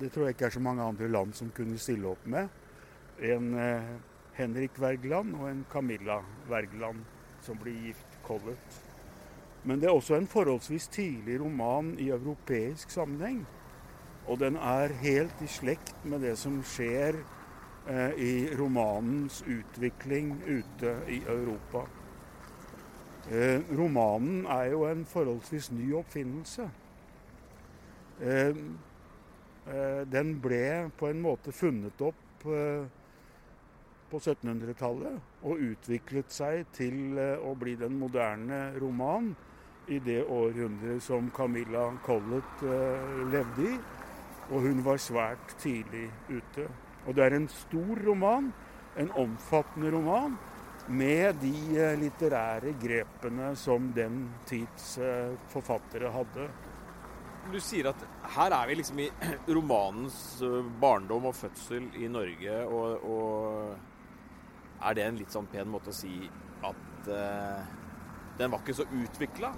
Det 0.00 0.12
tror 0.12 0.28
jeg 0.28 0.36
ikke 0.36 0.46
er 0.46 0.54
så 0.54 0.62
mange 0.62 0.82
andre 0.82 1.08
land 1.08 1.32
som 1.34 1.50
kunne 1.54 1.78
stille 1.78 2.08
opp 2.08 2.26
med. 2.26 2.48
En 3.18 3.54
eh, 3.58 3.94
Henrik 4.38 4.78
Wergeland 4.78 5.34
og 5.34 5.48
en 5.50 5.64
Camilla 5.72 6.20
Wergeland 6.50 7.02
som 7.42 7.58
blir 7.58 7.74
gift 7.88 8.18
Collett. 8.22 8.82
Men 9.64 9.80
det 9.80 9.88
er 9.88 9.96
også 9.96 10.14
en 10.14 10.26
forholdsvis 10.30 10.88
tidlig 10.88 11.40
roman 11.40 11.96
i 11.98 12.10
europeisk 12.14 12.90
sammenheng. 12.90 13.46
Og 14.26 14.38
den 14.40 14.56
er 14.56 14.94
helt 15.02 15.42
i 15.42 15.48
slekt 15.50 16.04
med 16.04 16.22
det 16.22 16.36
som 16.38 16.60
skjer 16.62 17.18
eh, 17.88 18.12
i 18.14 18.32
romanens 18.58 19.42
utvikling 19.42 20.36
ute 20.46 20.94
i 21.08 21.22
Europa. 21.26 21.86
Eh, 23.30 23.60
romanen 23.78 24.46
er 24.46 24.70
jo 24.72 24.84
en 24.88 25.04
forholdsvis 25.04 25.72
ny 25.72 25.94
oppfinnelse. 25.98 26.70
Eh, 28.20 28.56
den 30.08 30.36
ble 30.40 30.88
på 30.96 31.10
en 31.10 31.20
måte 31.20 31.52
funnet 31.52 32.00
opp 32.04 32.46
eh, 32.48 32.86
på 34.08 34.20
1700-tallet 34.20 35.44
og 35.44 35.62
utviklet 35.70 36.32
seg 36.32 36.70
til 36.76 37.18
eh, 37.20 37.36
å 37.36 37.52
bli 37.58 37.74
den 37.80 37.98
moderne 38.00 38.60
roman 38.80 39.34
i 39.88 40.00
det 40.04 40.22
århundret 40.24 41.02
som 41.04 41.30
Camilla 41.36 41.86
Collett 42.04 42.64
levde 43.32 43.70
i. 43.70 43.76
Og 44.52 44.66
hun 44.66 44.82
var 44.84 45.00
svært 45.00 45.54
tidlig 45.60 46.10
ute. 46.28 46.66
Og 47.08 47.16
det 47.16 47.24
er 47.24 47.36
en 47.38 47.48
stor 47.48 48.00
roman, 48.04 48.50
en 49.00 49.10
omfattende 49.16 49.92
roman, 49.94 50.36
med 50.88 51.36
de 51.42 51.52
eh, 51.76 51.96
litterære 52.00 52.72
grepene 52.80 53.52
som 53.56 53.90
den 53.96 54.22
tids 54.48 54.96
eh, 54.98 55.34
forfattere 55.52 56.12
hadde. 56.12 56.48
Du 57.52 57.58
sier 57.64 57.88
at 57.88 58.02
her 58.34 58.52
er 58.52 58.68
vi 58.68 58.78
liksom 58.80 58.98
i 59.00 59.08
romanens 59.58 60.18
eh, 60.44 60.72
barndom 60.80 61.30
og 61.30 61.36
fødsel 61.36 61.88
i 61.96 62.08
Norge, 62.12 62.58
og, 62.66 63.06
og 63.08 64.84
er 64.84 64.98
det 64.98 65.06
en 65.06 65.20
litt 65.20 65.34
sånn 65.34 65.48
pen 65.50 65.70
måte 65.72 65.90
å 65.90 65.96
si 65.96 66.12
at 66.66 67.08
uh, 67.10 67.62
den 68.38 68.52
var 68.52 68.60
ikke 68.62 68.76
så 68.78 68.86
utvikla 68.86 69.50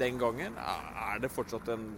den 0.00 0.20
gangen? 0.20 0.56
Er 0.56 1.20
det 1.20 1.32
fortsatt 1.32 1.68
en 1.74 1.90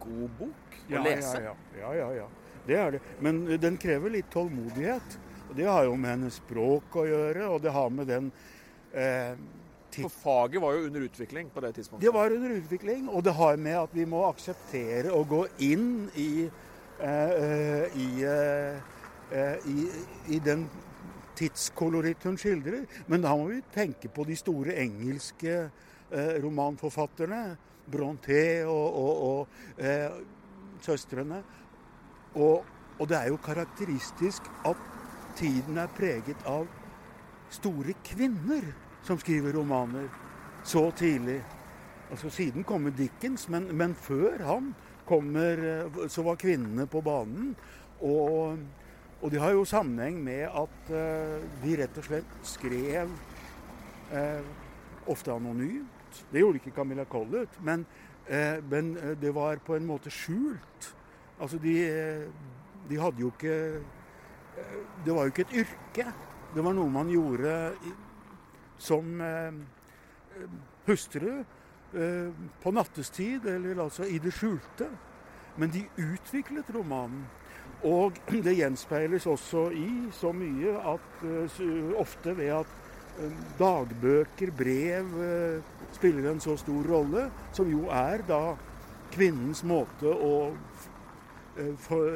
god 0.00 0.38
bok 0.38 0.78
å 0.86 0.94
ja, 0.94 1.02
lese? 1.04 1.42
Ja 1.42 1.52
ja. 1.52 1.56
ja, 1.82 1.92
ja, 1.98 2.08
ja. 2.22 2.30
Det 2.66 2.78
er 2.78 2.94
det. 2.94 3.02
Men 3.20 3.42
den 3.60 3.76
krever 3.80 4.14
litt 4.14 4.30
tålmodighet. 4.32 5.18
Og 5.50 5.56
Det 5.58 5.66
har 5.68 5.84
jo 5.84 5.96
med 6.00 6.14
hennes 6.14 6.38
språk 6.40 6.96
å 6.96 7.04
gjøre, 7.04 7.48
og 7.52 7.60
det 7.64 7.74
har 7.74 7.90
med 7.92 8.08
den 8.08 8.30
eh, 8.96 9.34
For 10.00 10.08
faget 10.08 10.62
var 10.62 10.72
jo 10.72 10.86
under 10.86 11.04
utvikling 11.04 11.50
på 11.52 11.60
det 11.60 11.74
tidspunktet? 11.76 12.06
Det 12.06 12.14
var 12.14 12.32
under 12.32 12.54
utvikling, 12.56 13.08
og 13.10 13.24
det 13.24 13.34
har 13.36 13.56
med 13.56 13.76
at 13.82 13.94
vi 13.94 14.06
må 14.08 14.24
akseptere 14.28 15.12
å 15.12 15.24
gå 15.28 15.42
inn 15.58 16.08
i, 16.16 16.48
eh, 17.00 17.34
eh 17.44 17.98
i, 18.00 18.08
eh, 18.24 18.80
eh, 19.32 19.68
i, 19.68 19.88
i 20.36 20.38
den 20.38 20.68
tidskoloritt 21.36 22.24
hun 22.24 22.38
skildrer. 22.38 22.86
Men 23.06 23.22
da 23.22 23.34
må 23.36 23.48
vi 23.50 23.62
tenke 23.74 24.08
på 24.08 24.24
de 24.24 24.36
store 24.36 24.76
engelske 24.82 25.56
eh, 26.10 26.34
romanforfatterne. 26.42 27.56
Bronté 27.92 28.62
og, 28.64 28.96
og, 28.96 29.22
og 29.28 29.82
eh, 29.82 30.10
søstrene. 30.80 31.42
Og, 32.34 32.64
og, 32.98 33.08
det 33.08 33.18
er 33.18 33.32
jo 33.32 33.40
karakteristisk 33.42 34.46
at 34.64 34.78
tiden 35.36 35.78
er 35.78 35.90
preget 35.96 36.46
av 36.46 36.68
store 37.52 37.96
kvinner 38.06 38.70
som 39.02 39.18
skriver 39.18 39.52
romaner 39.52 40.08
så 40.64 40.90
tidlig. 40.90 41.42
Altså 42.10 42.30
Siden 42.30 42.64
kommer 42.64 42.90
Dickens, 42.90 43.48
men, 43.48 43.76
men 43.76 43.94
før 43.94 44.42
han 44.44 44.74
kommer, 45.06 45.58
eh, 45.58 46.08
så 46.08 46.22
var 46.22 46.36
kvinnene 46.36 46.86
på 46.86 47.00
banen. 47.00 47.56
Og, 48.00 48.58
og 49.22 49.30
det 49.30 49.40
har 49.40 49.50
jo 49.50 49.64
sammenheng 49.64 50.18
med 50.24 50.42
at 50.42 50.90
uh, 50.90 51.38
de 51.62 51.76
rett 51.78 51.98
og 51.98 52.04
slett 52.04 52.32
skrev 52.42 53.10
uh, 54.10 54.42
ofte 55.06 55.32
anonymt. 55.32 56.24
Det 56.32 56.42
gjorde 56.42 56.58
ikke 56.58 56.74
Camilla 56.74 57.04
Collett, 57.04 57.60
men, 57.62 57.86
uh, 58.26 58.58
men 58.70 58.96
det 59.22 59.30
var 59.34 59.62
på 59.62 59.78
en 59.78 59.86
måte 59.86 60.10
skjult. 60.10 60.90
Altså 61.38 61.58
de, 61.62 61.76
de 62.90 62.98
hadde 62.98 63.22
jo 63.22 63.30
ikke 63.30 63.56
det 65.04 65.14
var 65.14 65.24
jo 65.24 65.32
ikke 65.32 65.46
et 65.46 65.54
yrke. 65.62 66.10
Det 66.54 66.64
var 66.64 66.74
noe 66.76 66.90
man 66.92 67.08
gjorde 67.08 67.52
som 68.78 69.20
eh, 69.20 69.52
hustru 70.86 71.30
eh, 71.38 72.44
på 72.62 72.72
nattestid, 72.74 73.46
eller 73.46 73.84
altså 73.84 74.04
i 74.04 74.18
det 74.22 74.34
skjulte. 74.36 74.88
Men 75.56 75.72
de 75.72 75.84
utviklet 76.00 76.70
romanen. 76.74 77.26
Og 77.84 78.18
det 78.46 78.56
gjenspeiles 78.56 79.26
også 79.26 79.68
i 79.76 79.88
så 80.14 80.32
mye 80.36 80.76
at 80.94 81.24
uh, 81.26 81.92
ofte 82.00 82.36
ved 82.38 82.54
at 82.62 82.78
dagbøker, 83.58 84.48
brev, 84.56 85.10
spiller 85.92 86.30
en 86.30 86.40
så 86.40 86.54
stor 86.56 86.86
rolle, 86.88 87.26
som 87.52 87.68
jo 87.68 87.82
er 87.92 88.22
da 88.24 88.54
kvinnens 89.12 89.60
måte 89.68 90.08
å 90.08 90.30
for, 91.76 92.08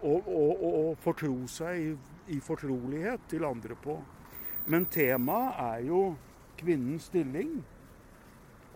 å, 0.00 0.12
å, 0.12 0.42
å 0.68 0.82
fortro 1.00 1.34
seg 1.50 1.80
i, 1.80 1.90
i, 2.36 2.40
fortrolighet 2.42 3.28
til 3.30 3.46
andre 3.48 3.76
på. 3.82 3.96
Men 4.66 4.86
temaet 4.90 5.60
er 5.62 5.86
jo 5.86 6.00
kvinnens 6.58 7.08
stilling. 7.10 7.58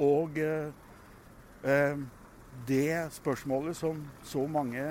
Og 0.01 0.39
eh, 0.39 1.99
det 2.69 3.13
spørsmålet 3.13 3.77
som 3.77 4.05
så 4.23 4.47
mange 4.47 4.85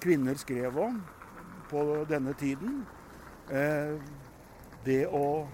kvinner 0.00 0.34
skrev 0.34 0.78
om 0.78 1.02
på 1.70 1.82
denne 2.08 2.32
tiden, 2.38 2.84
eh, 3.50 3.98
det 4.86 5.02
å 5.10 5.46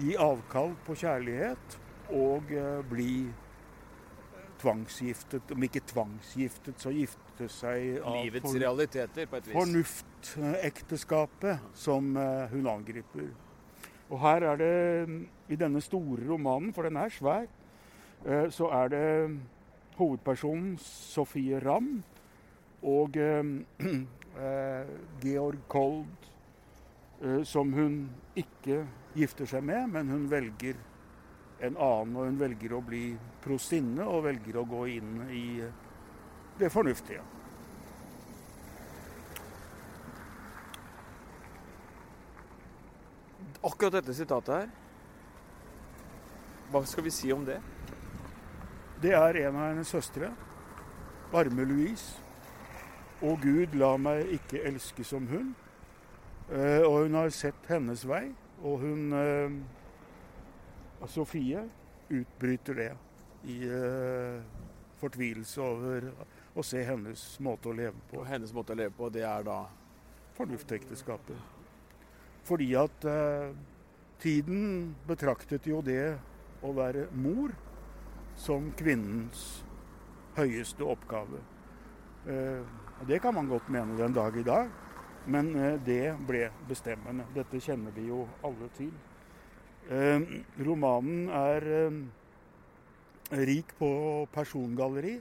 gi 0.00 0.16
avkall 0.18 0.74
på 0.86 0.96
kjærlighet 0.98 1.78
og 2.10 2.50
eh, 2.52 2.80
bli 2.90 3.12
tvangsgiftet, 4.64 5.52
om 5.54 5.66
ikke 5.66 5.84
tvangsgiftet, 5.92 6.80
så 6.80 6.90
gifte 6.94 7.48
seg 7.52 8.00
av 8.00 8.18
Livets 8.24 8.48
for, 8.48 8.58
realiteter, 8.60 9.28
på 9.30 9.38
et 9.38 9.48
vis. 9.50 10.02
Fornuftekteskapet 10.24 11.58
som 11.74 12.16
uh, 12.16 12.48
hun 12.50 12.66
angriper. 12.66 13.28
Og 14.10 14.20
her 14.20 14.44
er 14.52 14.56
det, 14.56 15.26
i 15.48 15.56
denne 15.56 15.80
store 15.80 16.24
romanen, 16.28 16.72
for 16.72 16.82
den 16.82 16.96
er 16.96 17.12
svær, 17.12 17.46
uh, 18.26 18.48
så 18.50 18.70
er 18.72 18.88
det 18.88 19.40
hovedpersonen 19.96 20.78
Sofie 20.80 21.60
Ramm 21.60 22.02
og 22.82 23.16
uh, 23.16 23.44
Georg 25.22 25.60
Kold, 25.68 26.06
som 27.46 27.70
hun 27.72 28.08
ikke 28.36 28.80
gifter 29.14 29.46
seg 29.46 29.62
med, 29.64 29.86
men 29.94 30.08
hun 30.10 30.24
velger 30.28 30.74
en 31.62 31.76
annen, 31.78 32.16
og 32.18 32.26
hun 32.26 32.40
velger 32.40 32.74
å 32.74 32.80
bli 32.84 33.04
prostinne 33.44 34.02
og 34.02 34.24
velger 34.26 34.58
å 34.58 34.66
gå 34.68 34.82
inn 34.96 35.22
i 35.30 35.44
det 36.58 36.72
fornuftige. 36.74 37.22
Akkurat 43.64 43.94
dette 43.96 44.12
sitatet 44.12 44.54
her, 44.54 44.72
hva 46.72 46.82
skal 46.84 47.06
vi 47.06 47.12
si 47.14 47.30
om 47.32 47.44
det? 47.46 47.60
Det 49.00 49.12
er 49.16 49.38
en 49.46 49.56
av 49.56 49.70
hennes 49.70 49.88
søstre, 49.88 50.28
Arme 51.32 51.64
Louise. 51.68 52.20
Og 53.24 53.40
Gud 53.40 53.76
la 53.78 53.94
meg 53.96 54.34
ikke 54.36 54.60
elske 54.68 55.06
som 55.06 55.24
hun. 55.30 55.54
Uh, 56.50 56.82
og 56.84 57.06
hun 57.06 57.16
har 57.16 57.32
sett 57.32 57.70
hennes 57.70 58.04
vei, 58.04 58.26
og 58.60 58.82
hun 58.82 59.16
uh, 59.16 61.08
Sofie 61.08 61.62
utbryter 62.12 62.76
det 62.80 62.90
i 63.48 63.58
uh, 63.64 64.44
fortvilelse 65.00 65.64
over 65.64 66.10
å 66.52 66.64
se 66.66 66.84
hennes 66.84 67.24
måte 67.44 67.72
å 67.72 67.76
leve 67.80 67.96
på. 68.10 68.20
Og 68.20 68.28
hennes 68.28 68.52
måte 68.52 68.76
å 68.76 68.82
leve 68.82 68.92
på, 68.98 69.08
det 69.14 69.24
er 69.24 69.48
da? 69.48 69.62
Fornuftekteskapet. 70.36 71.53
Fordi 72.44 72.70
at 72.76 73.06
eh, 73.08 73.54
tiden 74.22 74.94
betraktet 75.08 75.66
jo 75.68 75.80
det 75.84 76.16
å 76.64 76.72
være 76.76 77.08
mor 77.16 77.54
som 78.40 78.70
kvinnens 78.76 79.64
høyeste 80.36 80.84
oppgave. 80.84 81.40
Eh, 82.28 82.76
det 83.08 83.20
kan 83.22 83.34
man 83.36 83.48
godt 83.50 83.70
mene 83.72 83.96
den 83.98 84.14
dag 84.16 84.36
i 84.36 84.44
dag, 84.46 84.70
men 85.26 85.50
det 85.86 86.14
ble 86.28 86.46
bestemmende. 86.68 87.26
Dette 87.34 87.60
kjenner 87.60 87.92
vi 87.96 88.08
jo 88.10 88.26
alle 88.44 88.68
til. 88.76 88.92
Eh, 89.84 90.20
romanen 90.64 91.28
er 91.28 91.64
eh, 91.68 91.96
rik 93.44 93.74
på 93.76 93.88
persongalleri. 94.32 95.18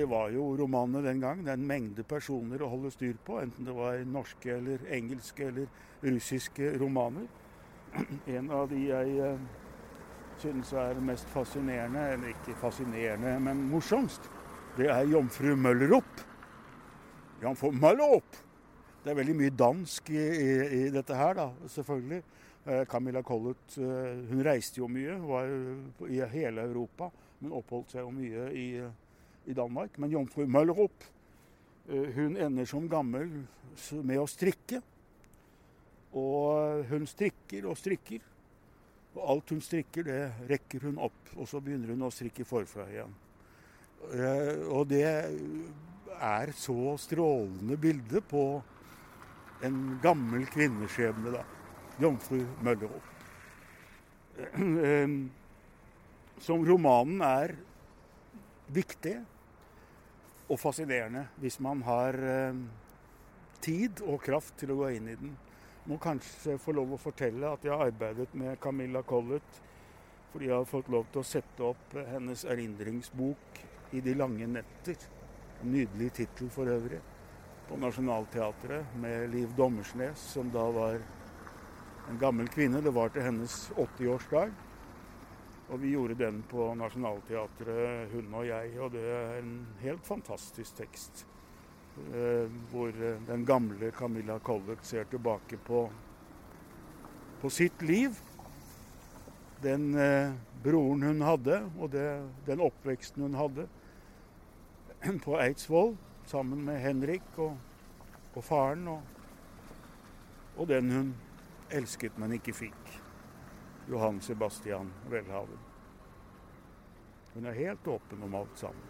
Det 0.00 0.06
var 0.08 0.30
jo 0.32 0.56
romanene 0.56 1.02
den 1.04 1.18
gang. 1.20 1.42
Det 1.44 1.50
er 1.52 1.58
en 1.58 1.66
mengde 1.68 2.02
personer 2.08 2.62
å 2.64 2.70
holde 2.72 2.88
styr 2.94 3.18
på, 3.20 3.34
enten 3.42 3.66
det 3.68 3.74
var 3.76 3.98
norske 4.08 4.54
eller 4.54 4.86
engelske 4.96 5.50
eller 5.50 5.66
russiske 6.00 6.70
romaner. 6.80 7.26
En 8.36 8.48
av 8.48 8.70
de 8.70 8.78
jeg 8.86 9.18
eh, 9.20 9.42
synes 10.40 10.70
er 10.72 11.02
mest 11.04 11.28
fascinerende, 11.28 12.06
eller 12.14 12.32
ikke 12.32 12.56
fascinerende, 12.62 13.34
men 13.44 13.60
morsomst, 13.68 14.30
det 14.78 14.88
er 14.88 15.04
'Jomfru 15.04 15.52
Møllerup'. 15.56 16.24
Får 17.44 17.76
Malop! 17.76 18.40
Det 19.04 19.12
er 19.12 19.20
veldig 19.20 19.36
mye 19.36 19.52
dansk 19.52 20.10
i, 20.10 20.24
i, 20.46 20.48
i 20.78 20.82
dette 20.96 21.14
her, 21.14 21.36
da, 21.36 21.50
selvfølgelig. 21.68 22.22
Eh, 22.64 22.86
Camilla 22.88 23.22
Collett 23.22 23.76
eh, 23.76 24.16
hun 24.32 24.44
reiste 24.48 24.80
jo 24.80 24.88
mye, 24.88 25.20
var 25.28 25.52
i 26.08 26.24
hele 26.32 26.64
Europa, 26.64 27.12
men 27.40 27.52
oppholdt 27.52 27.92
seg 27.92 28.00
jo 28.00 28.16
mye 28.16 28.48
i, 28.56 28.66
i 29.50 29.56
Danmark. 29.56 29.98
Men 29.98 30.14
jomfru 30.14 30.46
Møllerup 30.46 31.08
hun 31.90 32.36
ender 32.38 32.68
som 32.70 32.86
gammel 32.90 33.28
med 34.06 34.20
å 34.20 34.28
strikke. 34.30 34.80
Og 36.16 36.84
hun 36.90 37.06
strikker 37.08 37.66
og 37.70 37.78
strikker. 37.78 38.22
Og 39.16 39.22
alt 39.32 39.50
hun 39.50 39.62
strikker, 39.64 40.06
det 40.06 40.20
rekker 40.50 40.86
hun 40.86 41.00
opp. 41.02 41.32
Og 41.36 41.48
så 41.50 41.62
begynner 41.62 41.94
hun 41.94 42.06
å 42.06 42.12
strikke 42.14 42.46
forfra 42.46 42.86
igjen. 42.90 43.14
Og 44.70 44.86
det 44.90 45.06
er 46.20 46.52
så 46.56 46.94
strålende 47.00 47.78
bilde 47.80 48.22
på 48.22 48.44
en 49.66 49.80
gammel 50.02 50.46
kvinneskjebne, 50.50 51.34
da. 51.34 51.42
Jomfru 52.00 52.40
Møllerup. 52.64 53.06
Som 56.46 56.62
romanen 56.64 57.20
er 57.26 57.52
viktig 58.72 59.18
og 60.50 60.58
fascinerende 60.58 61.28
hvis 61.38 61.60
man 61.62 61.82
har 61.86 62.16
tid 63.62 64.02
og 64.02 64.18
kraft 64.24 64.56
til 64.58 64.72
å 64.74 64.80
gå 64.82 64.90
inn 64.96 65.08
i 65.12 65.16
den. 65.20 65.34
Må 65.88 65.96
kanskje 66.02 66.58
få 66.60 66.74
lov 66.76 66.94
å 66.94 67.00
fortelle 67.00 67.52
at 67.54 67.64
jeg 67.64 67.72
har 67.72 67.90
arbeidet 67.90 68.34
med 68.36 68.58
Camilla 68.62 69.02
Collett 69.06 69.60
fordi 70.30 70.46
jeg 70.46 70.54
har 70.54 70.68
fått 70.68 70.90
lov 70.92 71.08
til 71.10 71.22
å 71.22 71.26
sette 71.26 71.64
opp 71.66 71.94
hennes 72.12 72.44
erindringsbok 72.44 73.62
'I 73.92 74.00
de 74.00 74.14
lange 74.14 74.46
netter'. 74.46 75.08
Nydelig 75.62 76.12
tittel 76.12 76.50
for 76.50 76.70
øvrig. 76.70 77.00
På 77.68 77.76
Nationaltheatret 77.76 78.94
med 78.96 79.30
Liv 79.30 79.50
Dommersnes, 79.56 80.18
som 80.18 80.50
da 80.50 80.70
var 80.70 81.00
en 82.08 82.18
gammel 82.18 82.48
kvinne. 82.48 82.80
Det 82.82 82.94
var 82.94 83.08
til 83.08 83.22
hennes 83.22 83.70
80-årsdag. 83.76 84.54
Og 85.70 85.78
vi 85.78 85.92
gjorde 85.94 86.18
den 86.18 86.40
på 86.50 86.72
Nationaltheatret, 86.74 88.10
hun 88.10 88.34
og 88.34 88.46
jeg. 88.48 88.72
Og 88.82 88.90
det 88.90 89.04
er 89.06 89.36
en 89.38 89.52
helt 89.84 90.06
fantastisk 90.06 90.80
tekst. 90.80 91.26
Eh, 92.10 92.50
hvor 92.70 92.88
eh, 92.88 93.20
den 93.26 93.44
gamle 93.46 93.90
Camilla 93.90 94.38
Collett 94.38 94.84
ser 94.86 95.04
tilbake 95.04 95.56
på, 95.66 95.84
på 97.40 97.50
sitt 97.50 97.82
liv. 97.82 98.18
Den 99.62 99.94
eh, 99.94 100.32
broren 100.64 101.02
hun 101.02 101.22
hadde, 101.22 101.60
og 101.78 101.92
det, 101.92 102.06
den 102.46 102.62
oppveksten 102.64 103.22
hun 103.22 103.38
hadde 103.38 103.66
på 105.24 105.36
Eidsvoll 105.38 105.94
sammen 106.26 106.64
med 106.64 106.80
Henrik 106.82 107.38
og, 107.38 107.54
og 108.34 108.44
faren. 108.44 108.88
Og, 108.88 109.02
og 110.56 110.68
den 110.68 110.90
hun 110.90 111.14
elsket, 111.70 112.18
men 112.18 112.34
ikke 112.40 112.56
fikk. 112.64 112.99
Johan 113.90 114.20
Sebastian 114.20 114.92
Welhaven. 115.10 115.58
Hun 117.34 117.46
er 117.46 117.52
helt 117.52 117.86
åpen 117.86 118.22
om 118.22 118.34
alt 118.34 118.58
sammen. 118.58 118.82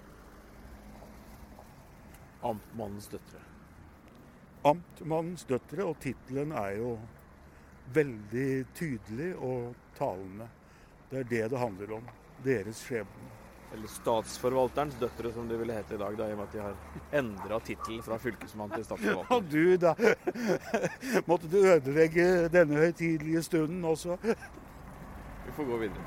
Amtmannens 2.41 3.09
døtre. 3.09 3.41
Amtmannens 4.63 5.45
døtre, 5.49 5.85
og 5.89 5.97
tittelen 6.05 6.53
er 6.53 6.77
jo 6.77 6.95
veldig 7.97 8.51
tydelig 8.77 9.31
og 9.37 9.73
talende. 9.97 10.49
Det 11.11 11.23
er 11.25 11.29
det 11.33 11.43
det 11.55 11.65
handler 11.65 11.97
om. 11.97 12.13
Deres 12.45 12.85
skjebne. 12.85 13.33
Eller 13.73 13.89
Statsforvalterens 13.89 15.01
døtre, 15.01 15.33
som 15.33 15.49
det 15.49 15.57
ville 15.61 15.81
hete 15.81 15.95
i 15.95 15.99
dag, 16.01 16.17
da, 16.19 16.29
i 16.29 16.37
og 16.37 16.41
med 16.41 16.49
at 16.49 16.55
de 16.55 16.65
har 16.65 17.21
endra 17.23 17.61
tittelen 17.65 18.03
fra 18.05 18.19
fylkesmann 18.21 18.73
til 18.77 18.85
statsforvalter. 18.85 19.37
Og 19.37 19.49
du, 19.49 19.77
da. 19.81 19.95
Måtte 21.31 21.49
du 21.49 21.61
ødelegge 21.63 22.49
denne 22.53 22.83
høytidelige 22.85 23.43
stunden 23.49 23.85
også? 23.85 24.19
Vi 25.51 25.55
får 25.57 25.65
gå 25.67 25.77
videre. 25.77 26.03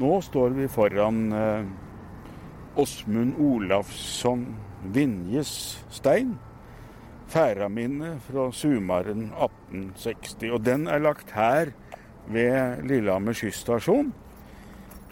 Nå 0.00 0.20
står 0.24 0.54
vi 0.56 0.68
foran 0.72 1.18
Åsmund 2.80 3.34
eh, 3.34 3.42
Olafsson 3.44 4.46
Vinjes 4.94 5.52
stein 5.92 6.38
færaminne 7.28 8.14
fra 8.24 8.46
Sumaren 8.48 9.28
1860. 9.28 10.48
Og 10.48 10.64
den 10.64 10.88
er 10.88 11.04
lagt 11.04 11.36
her 11.36 11.74
ved 12.32 12.80
Lillehammer 12.88 13.36
skysstasjon. 13.36 14.08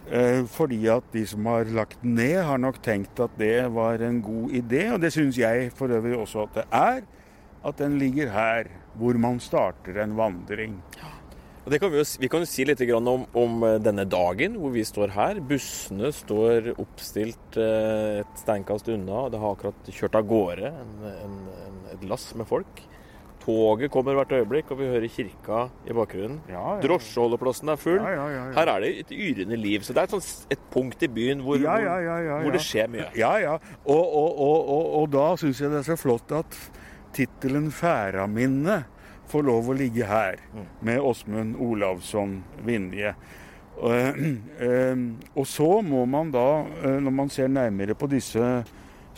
Eh, 0.08 0.46
fordi 0.48 0.86
at 0.88 1.12
de 1.12 1.26
som 1.28 1.46
har 1.52 1.68
lagt 1.68 2.00
den 2.00 2.16
ned, 2.16 2.40
har 2.48 2.56
nok 2.56 2.80
tenkt 2.80 3.20
at 3.20 3.36
det 3.36 3.74
var 3.76 4.00
en 4.00 4.22
god 4.24 4.56
idé. 4.56 4.88
Og 4.94 5.02
det 5.04 5.12
syns 5.12 5.36
jeg 5.36 5.68
for 5.76 5.92
øvrig 5.92 6.16
også 6.16 6.48
at 6.48 6.60
det 6.62 6.68
er. 6.72 7.00
At 7.68 7.80
den 7.82 7.98
ligger 8.00 8.32
her, 8.32 8.72
hvor 8.98 9.18
man 9.20 9.40
starter 9.42 10.02
en 10.02 10.16
vandring. 10.18 10.78
Ja. 10.98 11.14
Og 11.68 11.74
kan 11.76 11.90
vi, 11.92 11.98
jo, 12.00 12.04
vi, 12.22 12.28
kan 12.32 12.40
jo 12.40 12.48
si 12.48 12.64
litt 12.64 12.80
om, 12.96 13.26
om, 13.36 13.56
eh, 13.68 13.74
denne 13.84 14.06
dagen 14.08 14.54
hvor 14.56 14.72
vi 14.72 14.86
står 14.88 15.12
her. 15.12 15.40
Bussene 15.44 16.08
står 16.16 16.70
oppstilt 16.80 17.58
eh, 17.60 18.22
et 18.22 18.40
steinkast 18.40 18.88
unna. 18.94 19.26
Det 19.28 19.40
har 19.42 19.52
akkurat 19.52 19.90
kjørt 19.92 20.16
av 20.16 20.30
gårde 20.30 20.70
en, 20.70 20.94
en, 21.10 21.34
en, 21.66 21.82
et 21.92 22.06
lass 22.08 22.30
med 22.40 22.48
folk. 22.48 22.80
Toget 23.44 23.92
kommer 23.92 24.16
hvert 24.16 24.32
øyeblikk, 24.32 24.72
og 24.72 24.80
vi 24.80 24.88
hører 24.88 25.12
kirka 25.12 25.60
i 25.88 25.94
bakgrunnen. 25.96 26.40
Ja, 26.48 26.64
ja. 26.74 26.80
Drosjeholdeplassen 26.84 27.72
er 27.72 27.78
full. 27.80 28.00
Ja, 28.00 28.26
her 28.56 28.72
er 28.74 28.84
det 28.84 28.90
et 29.04 29.12
yrende 29.12 29.60
liv. 29.60 29.84
Så 29.84 29.92
det 29.96 30.02
er 30.02 30.08
et, 30.08 30.16
sånt, 30.16 30.48
et 30.52 30.66
punkt 30.72 31.04
i 31.04 31.12
byen 31.12 31.44
hvor, 31.44 31.60
hvor, 31.60 32.42
hvor, 32.42 32.52
det 32.56 32.64
skjer 32.64 32.88
mye. 32.92 33.08
Ja, 33.16 33.36
ja. 33.44 33.54
Og, 33.84 34.02
og, 34.02 34.42
og, 34.48 34.92
og 35.02 35.08
da 35.12 35.30
syns 35.40 35.60
jeg 35.60 35.72
det 35.72 35.82
er 35.82 35.88
så 35.92 36.00
flott 36.00 36.32
at 36.36 36.60
tittelen 37.18 37.68
'Færaminne' 37.74 38.84
får 39.28 39.44
lov 39.44 39.68
å 39.68 39.76
ligge 39.76 40.06
her 40.08 40.40
med 40.80 41.00
Åsmund 41.04 41.58
Olavsson 41.60 42.38
Vinje. 42.64 43.12
Og 43.78 45.46
så 45.46 45.68
må 45.86 46.04
man 46.10 46.32
da, 46.34 46.48
eh, 46.82 46.98
når 46.98 47.14
man 47.14 47.30
ser 47.30 47.48
nærmere 47.52 47.94
på 47.94 48.08
disse 48.10 48.64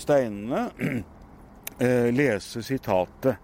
steinene, 0.01 0.71
eh, 1.85 2.11
lese 2.13 2.63
sitatet. 2.67 3.39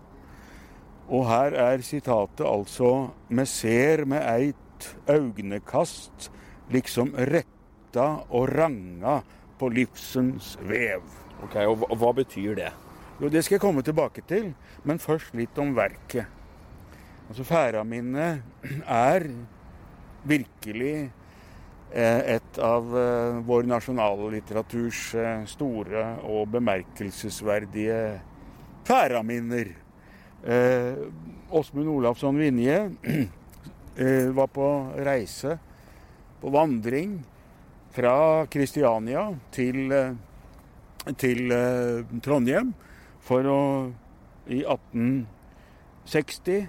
Og 1.07 1.29
her 1.29 1.55
er 1.55 1.85
sitatet 1.87 2.43
altså 2.43 3.13
Me 3.31 3.45
ser 3.47 4.05
med 4.05 4.25
eit 4.27 4.89
augnekast 5.07 6.33
liksom 6.75 7.15
retta 7.15 8.09
og 8.27 8.51
ranga 8.51 9.21
på 9.59 9.71
livsens 9.71 10.57
vev. 10.67 11.07
Ok, 11.47 11.57
Og 11.63 11.97
hva 12.01 12.13
betyr 12.17 12.59
det? 12.59 12.73
Jo, 13.17 13.31
Det 13.33 13.41
skal 13.45 13.57
jeg 13.57 13.63
komme 13.63 13.81
tilbake 13.81 14.21
til, 14.29 14.51
men 14.85 14.99
først 15.01 15.33
litt 15.33 15.57
om 15.57 15.71
verket. 15.73 16.29
Altså 17.31 17.47
Færaminnet 17.49 18.43
er 18.85 19.25
virkelig 20.29 21.09
eh, 21.95 22.21
et 22.37 22.61
av 22.61 22.93
eh, 22.93 23.39
vår 23.49 23.65
nasjonale 23.73 24.29
litteraturs 24.37 25.01
store 25.49 26.05
og 26.29 26.53
bemerkelsesverdige 26.59 28.21
færaminner. 28.87 29.73
Åsmund 31.51 31.89
Olavsson 31.91 32.37
Vinje 32.39 32.77
var 34.39 34.51
på 34.53 34.67
reise, 35.09 35.57
på 36.39 36.53
vandring, 36.55 37.17
fra 37.97 38.45
Kristiania 38.53 39.25
til, 39.57 39.89
til 41.19 41.57
Trondheim 42.23 42.77
for 43.27 43.43
å 43.51 43.61
i 44.47 44.63
1860 44.63 46.69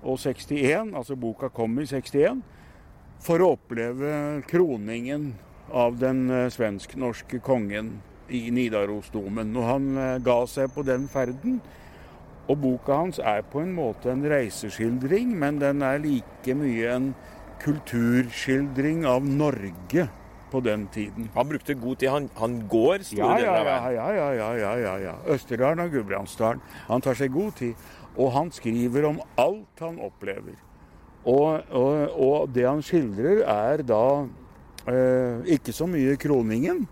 og 0.00 0.16
61, 0.22 0.94
altså 0.96 1.16
boka 1.18 1.50
kom 1.52 1.78
i 1.82 1.86
61, 1.88 2.42
for 3.20 3.42
å 3.42 3.52
oppleve 3.56 4.42
kroningen 4.48 5.34
av 5.76 5.98
den 6.00 6.30
eh, 6.32 6.48
svensk-norske 6.52 7.38
kongen 7.44 8.00
i 8.32 8.50
Nidarosdomen. 8.54 9.56
Og 9.58 9.64
han 9.66 9.98
eh, 9.98 10.22
ga 10.24 10.46
seg 10.48 10.70
på 10.74 10.82
den 10.86 11.08
ferden. 11.10 11.60
Og 12.50 12.58
boka 12.62 12.92
hans 13.02 13.18
er 13.22 13.42
på 13.46 13.60
en 13.62 13.72
måte 13.76 14.10
en 14.10 14.24
reiseskildring, 14.26 15.38
men 15.38 15.60
den 15.60 15.82
er 15.86 16.02
like 16.02 16.54
mye 16.56 16.94
en 16.94 17.14
kulturskildring 17.60 19.06
av 19.06 19.26
Norge 19.28 20.08
på 20.50 20.60
den 20.64 20.88
tiden. 20.94 21.30
Han 21.34 21.48
brukte 21.48 21.74
god 21.78 22.00
tid. 22.00 22.10
Han, 22.12 22.30
han 22.38 22.58
går 22.68 23.06
store 23.06 23.22
ja, 23.26 23.38
ja, 23.38 23.44
deler 23.44 23.60
av 23.60 23.68
veien. 23.70 23.94
Ja, 23.94 24.08
ja, 24.16 24.28
ja. 24.32 24.50
ja, 24.58 24.72
ja, 24.84 24.96
ja. 25.08 25.14
Østerdalen 25.34 25.84
og 25.84 25.94
Gudbrandsdalen. 25.94 26.62
Han 26.88 27.06
tar 27.06 27.18
seg 27.18 27.32
god 27.34 27.54
tid. 27.60 27.88
Og 28.18 28.32
han 28.34 28.50
skriver 28.52 29.06
om 29.08 29.22
alt 29.38 29.84
han 29.84 30.00
opplever. 30.02 30.58
Og, 31.24 31.60
og, 31.70 32.20
og 32.20 32.54
det 32.54 32.64
han 32.66 32.80
skildrer, 32.84 33.42
er 33.44 33.84
da 33.84 34.04
eh, 34.88 35.52
ikke 35.56 35.74
så 35.76 35.86
mye 35.90 36.16
kroningen, 36.20 36.86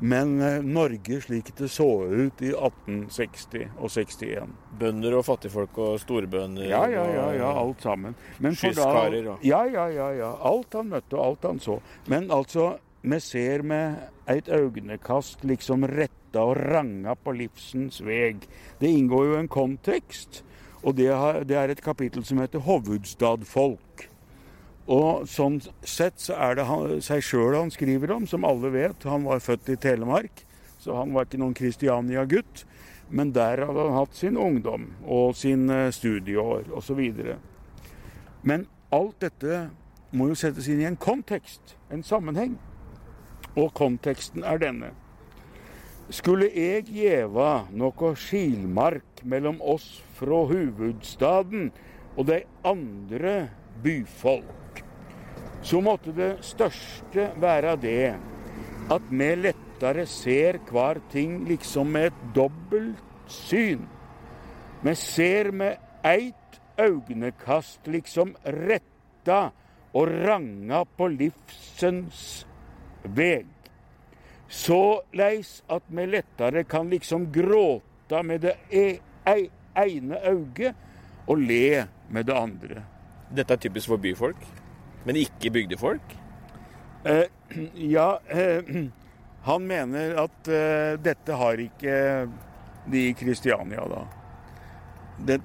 men 0.00 0.40
eh, 0.44 0.62
Norge 0.64 1.20
slik 1.24 1.52
det 1.56 1.68
så 1.72 1.88
ut 2.04 2.42
i 2.44 2.52
1860 2.52 3.68
og 3.76 3.90
61. 3.92 4.56
Bønder 4.80 5.16
og 5.16 5.24
fattigfolk 5.28 5.78
og 5.80 6.00
storbønder 6.00 6.68
ja, 6.68 6.82
ja, 6.92 7.04
ja, 7.12 7.28
ja, 7.38 7.52
alt 7.60 7.84
sammen. 7.84 8.16
Skyskarer 8.40 9.32
og 9.32 9.44
Ja, 9.46 9.62
ja, 9.64 9.86
ja, 9.92 10.10
ja. 10.16 10.32
Alt 10.44 10.76
han 10.76 10.92
møtte 10.92 11.16
og 11.16 11.24
alt 11.30 11.48
han 11.48 11.60
så. 11.60 11.78
Men 12.12 12.28
altså, 12.32 12.74
me 13.06 13.20
ser 13.22 13.62
med 13.62 14.00
eit 14.26 14.48
øynekast 14.50 15.44
liksom 15.46 15.86
retta 15.86 16.42
og 16.42 16.58
ranga 16.58 17.14
på 17.14 17.36
livsens 17.38 18.00
veg. 18.04 18.42
Det 18.80 18.90
inngår 18.90 19.28
jo 19.28 19.38
en 19.38 19.48
kontekst, 19.48 20.42
og 20.82 20.96
det, 20.98 21.08
er 21.10 21.70
et 21.70 21.82
kapittel 21.82 22.24
som 22.24 22.38
heter 22.42 22.58
'Hovedstadfolk'. 22.58 24.08
Og 24.86 25.26
sånn 25.26 25.60
sett 25.82 26.20
så 26.20 26.34
er 26.34 26.54
det 26.54 26.66
han, 26.66 27.00
seg 27.02 27.22
sjøl 27.22 27.56
han 27.56 27.70
skriver 27.70 28.12
om, 28.14 28.26
som 28.26 28.44
alle 28.44 28.70
vet. 28.70 29.02
Han 29.02 29.24
var 29.24 29.42
født 29.42 29.68
i 29.68 29.76
Telemark, 29.76 30.44
så 30.78 30.94
han 30.94 31.14
var 31.14 31.26
ikke 31.26 31.38
noen 31.42 31.54
Kristiania-gutt. 31.54 32.64
Men 33.10 33.32
der 33.32 33.66
hadde 33.66 33.82
han 33.82 33.98
hatt 33.98 34.14
sin 34.14 34.36
ungdom 34.36 34.94
og 35.06 35.34
sin 35.36 35.70
studieår 35.90 36.70
osv. 36.74 37.02
Men 38.42 38.66
alt 38.90 39.20
dette 39.20 39.70
må 40.10 40.28
jo 40.28 40.38
settes 40.38 40.68
inn 40.68 40.80
i 40.80 40.88
en 40.88 40.98
kontekst, 40.98 41.76
en 41.90 42.02
sammenheng. 42.02 42.58
Og 43.56 43.72
konteksten 43.76 44.44
er 44.44 44.60
denne. 44.60 44.92
Skulle 46.12 46.46
jeg 46.52 46.84
gjeva 46.92 47.66
noe 47.74 48.12
skilmark 48.20 49.24
mellom 49.26 49.58
oss 49.64 49.88
fra 50.14 50.44
hovedstaden 50.46 51.72
og 52.14 52.28
de 52.28 52.42
andre 52.68 53.34
byfolk, 53.82 54.82
så 55.66 55.80
måtte 55.82 56.14
det 56.14 56.36
største 56.46 57.30
være 57.42 57.74
det 57.82 58.14
at 58.94 59.10
vi 59.10 59.32
lettere 59.40 60.06
ser 60.06 60.60
hver 60.70 61.00
ting 61.10 61.40
liksom 61.48 61.90
med 61.96 62.12
et 62.12 62.24
dobbelt 62.36 63.02
syn. 63.26 63.82
Vi 64.84 64.94
ser 64.94 65.50
med 65.50 65.80
eit 66.06 66.60
øynekast 66.78 67.88
liksom 67.90 68.36
retta 68.44 69.48
og 69.96 70.12
ranga 70.28 70.84
på 70.96 71.08
livsens 71.10 72.46
veg. 73.14 73.46
Såleis 74.48 75.62
at 75.68 75.82
vi 75.90 76.06
lettere 76.06 76.64
kan 76.64 76.90
liksom 76.90 77.30
gråta 77.32 78.22
med 78.22 78.46
det 78.46 78.56
e 78.70 79.00
ene 79.76 80.20
øyet 80.24 80.74
og 81.26 81.38
le 81.38 81.86
med 82.08 82.26
det 82.26 82.36
andre. 82.36 82.82
Dette 83.34 83.54
er 83.54 83.60
typisk 83.60 83.90
for 83.90 84.00
byfolk, 84.00 84.46
men 85.04 85.18
ikke 85.18 85.50
bygdefolk? 85.50 86.14
Eh, 87.04 87.24
ja, 87.96 88.20
eh, 88.28 88.62
han 89.48 89.66
mener 89.66 90.14
at 90.22 90.48
eh, 90.48 90.98
dette 91.02 91.32
har 91.32 91.62
ikke 91.62 91.96
de 92.86 93.08
i 93.08 93.14
Kristiania, 93.18 93.82
da. 93.90 94.04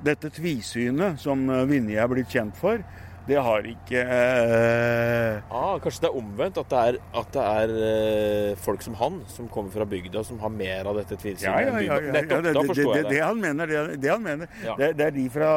Dette 0.03 0.29
tvisynet 0.35 1.21
som 1.21 1.45
Vinje 1.69 1.95
er 2.03 2.09
blitt 2.11 2.29
kjent 2.29 2.57
for, 2.59 2.81
det 3.27 3.37
har 3.37 3.67
ikke 3.69 4.01
eh... 4.01 5.53
ah, 5.53 5.75
Kanskje 5.81 6.07
det 6.07 6.09
er 6.09 6.17
omvendt? 6.17 6.57
At 6.57 6.71
det 6.71 6.79
er, 6.81 6.97
at 7.21 7.35
det 7.35 7.43
er 7.45 7.75
eh, 7.89 8.57
folk 8.59 8.81
som 8.85 8.97
han, 8.97 9.21
som 9.29 9.49
kommer 9.51 9.73
fra 9.73 9.85
bygda, 9.85 10.23
som 10.25 10.41
har 10.41 10.53
mer 10.53 10.89
av 10.89 10.97
dette 10.97 11.19
tvilsynet? 11.21 11.45
Ja, 11.45 11.61
ja, 11.61 11.83
ja, 11.85 11.99
ja. 12.07 12.15
Det, 12.17 12.55
da 12.57 12.65
forstår 12.65 12.97
jeg 12.97 13.05
det. 13.05 13.13
Det 13.13 13.21
han 13.23 13.41
mener, 13.43 13.69
det, 13.69 14.01
det 14.01 14.11
han 14.11 14.25
mener. 14.25 14.51
Det, 14.79 14.91
er 15.05 15.15
de 15.15 15.27
fra, 15.33 15.53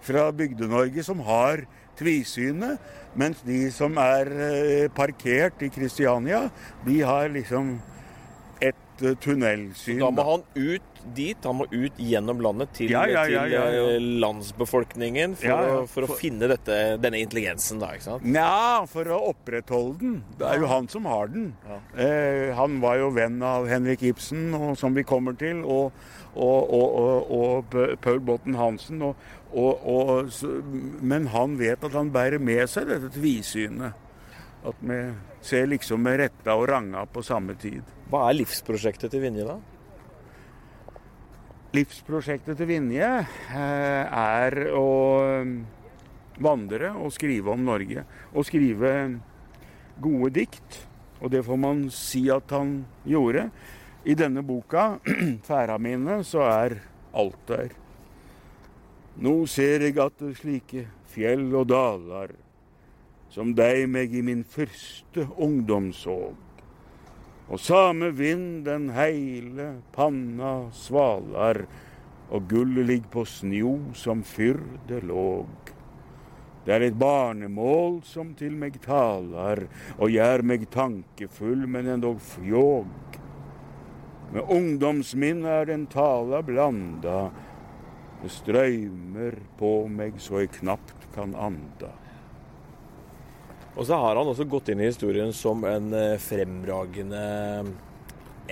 fra 0.00 0.26
Bygde-Norge 0.40 1.04
som 1.04 1.20
har 1.28 1.66
tvisynet, 2.00 2.80
mens 3.18 3.42
de 3.44 3.66
som 3.74 3.96
er 4.00 4.32
eh, 4.48 4.88
parkert 4.96 5.60
i 5.62 5.70
Kristiania, 5.72 6.46
de 6.86 7.00
har 7.04 7.28
liksom 7.34 7.74
tunnelsyn. 9.22 9.98
Så 10.00 10.08
da 10.08 10.10
må 10.16 10.24
han 10.28 10.44
ut 10.54 10.92
dit, 11.16 11.38
han 11.44 11.58
må 11.58 11.66
ut 11.70 11.98
gjennom 11.98 12.40
landet 12.44 12.72
til, 12.76 12.92
ja, 12.94 13.02
ja, 13.10 13.24
ja, 13.26 13.42
til 13.50 13.96
eh, 13.96 14.08
landsbefolkningen 14.22 15.34
for, 15.40 15.52
å, 15.52 15.82
for, 15.90 16.06
å, 16.06 16.18
finne 16.18 16.48
dette, 16.52 16.78
denne 17.02 17.22
intelligensen, 17.22 17.80
da, 17.82 17.92
ikke 17.96 18.06
sant? 18.06 18.26
Nja, 18.26 18.84
for 18.90 19.10
å 19.10 19.18
opprettholde 19.32 19.98
den. 20.02 20.16
Det 20.38 20.48
er 20.48 20.62
jo 20.62 20.70
han 20.70 20.88
som 20.92 21.08
har 21.10 21.32
den. 21.32 21.50
Eh, 21.96 22.52
han 22.58 22.78
var 22.84 23.00
jo 23.02 23.12
venn 23.16 23.40
av 23.46 23.68
Henrik 23.70 24.04
Ibsen, 24.12 24.52
og, 24.58 24.74
som 24.80 24.94
vi 24.96 25.06
kommer 25.06 25.36
til, 25.38 25.64
og, 25.66 25.90
og, 26.38 27.32
og 27.34 27.76
Paul 28.04 28.22
Botten 28.24 28.56
Hansen. 28.56 29.02
men 31.12 31.26
han 31.34 31.58
vet 31.60 31.84
at 31.84 31.98
han 31.98 32.14
bærer 32.14 32.40
med 32.40 32.70
seg 32.70 32.88
dette 32.88 33.12
tvisynet. 33.18 33.98
At 34.62 34.78
vi 34.78 34.98
ser 35.42 35.66
liksom 35.66 36.02
med 36.04 36.20
retta 36.20 36.54
og 36.54 36.68
ranga 36.70 37.02
på 37.10 37.22
samme 37.26 37.56
tid. 37.58 37.82
Hva 38.10 38.28
er 38.28 38.38
livsprosjektet 38.38 39.10
til 39.10 39.24
Vinje, 39.24 39.46
da? 39.48 39.58
Livsprosjektet 41.72 42.58
til 42.60 42.68
Vinje 42.68 43.08
eh, 43.24 44.04
er 44.06 44.58
å 44.76 44.88
um, 45.42 45.54
vandre 46.42 46.92
og 46.94 47.14
skrive 47.16 47.54
om 47.54 47.64
Norge. 47.66 48.04
Og 48.36 48.46
skrive 48.46 48.92
gode 50.02 50.30
dikt. 50.36 50.82
Og 51.22 51.32
det 51.32 51.42
får 51.46 51.58
man 51.58 51.86
si 51.94 52.26
at 52.34 52.54
han 52.54 52.82
gjorde. 53.08 53.48
I 54.04 54.14
denne 54.18 54.42
boka, 54.46 54.98
'Færa 55.46 55.78
mine', 55.78 56.22
så 56.26 56.46
er 56.46 56.78
alt 57.14 57.42
der. 57.46 57.74
Nå 59.22 59.34
ser 59.46 59.84
jeg 59.86 59.98
at 60.00 60.22
slike 60.38 60.86
fjell 61.12 61.50
og 61.54 61.68
dalar, 61.70 62.32
som 63.32 63.54
deg 63.56 63.86
meg 63.88 64.12
i 64.12 64.20
min 64.24 64.44
første 64.44 65.26
ungdom 65.40 65.92
såg. 65.92 66.36
og 67.52 67.60
same 67.60 68.08
vind 68.16 68.64
den 68.64 68.90
heile 68.96 69.82
panna 69.92 70.70
svalar, 70.72 71.66
og 72.32 72.46
gullet 72.48 72.86
ligg 72.88 73.08
på 73.12 73.26
snjo 73.28 73.92
som 73.92 74.22
fyrr 74.24 74.62
det 74.88 75.02
låg. 75.04 75.72
Det 76.64 76.72
er 76.72 76.86
et 76.86 76.96
barnemål 76.96 78.00
som 78.08 78.32
til 78.38 78.54
meg 78.56 78.78
talar, 78.84 79.66
og 79.98 80.14
gjør 80.14 80.44
meg 80.48 80.68
tankefull, 80.72 81.66
men 81.66 81.90
endog 81.92 82.22
fjåg. 82.24 83.18
Med 84.32 84.48
ungdomsminn 84.48 85.44
er 85.44 85.66
den 85.68 85.88
tala 85.92 86.40
blanda, 86.46 87.26
det 88.22 88.30
strøymer 88.32 89.36
på 89.58 89.74
meg 89.92 90.16
så 90.22 90.40
eg 90.40 90.54
knapt 90.60 91.10
kan 91.12 91.34
anda. 91.36 91.90
Og 93.72 93.86
så 93.88 93.96
har 93.96 94.18
han 94.18 94.28
også 94.28 94.48
gått 94.50 94.72
inn 94.72 94.82
i 94.82 94.90
historien 94.90 95.32
som 95.36 95.64
en 95.68 95.92
eh, 95.96 96.18
fremragende 96.20 97.22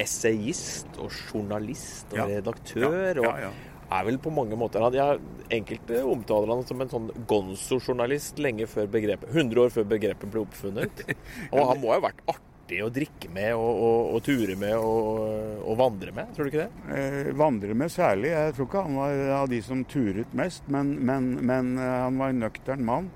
essayist 0.01 0.97
og 1.03 1.11
journalist 1.13 2.15
og 2.15 2.23
ja. 2.23 2.29
redaktør. 2.39 3.21
Ja, 3.21 3.35
ja, 3.45 3.51
og 3.51 3.71
er 3.91 4.07
vel 4.07 4.21
på 4.23 4.33
mange 4.35 4.59
måter 4.59 4.85
jeg, 4.95 5.23
Enkelte 5.51 6.05
omtaler 6.07 6.55
han 6.55 6.63
som 6.67 6.83
en 6.83 6.93
sånn 6.93 7.09
gonzo-journalist 7.29 8.39
lenge 8.43 8.69
før 8.71 8.87
begrepet 8.93 9.33
100 9.35 9.65
år 9.65 9.75
før 9.75 9.89
begrepet 9.91 10.31
ble 10.31 10.45
oppfunnet. 10.45 11.03
Og 11.57 11.65
han 11.73 11.83
må 11.83 11.91
ha 11.91 11.99
vært 12.05 12.23
artig 12.31 12.85
å 12.87 12.91
drikke 12.95 13.27
med 13.35 13.51
og, 13.59 13.67
og, 13.67 14.13
og 14.15 14.21
ture 14.23 14.55
med 14.55 14.77
og, 14.79 15.17
og, 15.65 15.73
vandre 15.81 16.13
med, 16.15 16.29
tror 16.37 16.47
du 16.47 16.53
ikke 16.53 16.69
det? 16.69 16.85
Eh, 16.95 17.33
vandre 17.35 17.75
med 17.75 17.91
særlig. 17.91 18.31
Jeg 18.31 18.55
tror 18.55 18.69
ikke 18.69 18.85
han 18.87 19.01
var 19.01 19.23
av 19.41 19.51
de 19.51 19.59
som 19.67 19.83
turet 19.91 20.39
mest, 20.39 20.71
men, 20.71 20.93
men, 21.03 21.33
men 21.43 21.73
eh, 21.75 21.97
han 22.05 22.23
var 22.23 22.31
en 22.31 22.45
nøktern 22.47 22.87
mann. 22.87 23.11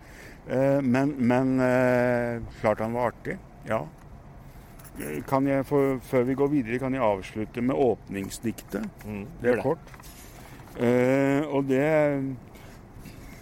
Eh, 0.49 0.81
men, 0.83 1.15
men 1.19 1.61
eh, 1.61 2.43
klart 2.61 2.81
han 2.85 2.93
var 2.93 3.13
artig. 3.13 3.39
Ja. 3.69 3.85
Kan 5.27 5.49
jeg, 5.49 5.65
for, 5.67 5.99
før 6.07 6.27
vi 6.29 6.37
går 6.39 6.51
videre, 6.53 6.79
kan 6.79 6.95
jeg 6.95 7.03
avslutte 7.03 7.63
med 7.65 7.77
åpningsdiktet. 7.77 8.85
Mm, 9.07 9.25
det 9.43 9.55
er 9.55 9.63
kort. 9.63 9.95
Uh, 10.75 11.47
og 11.55 11.69
det 11.69 11.87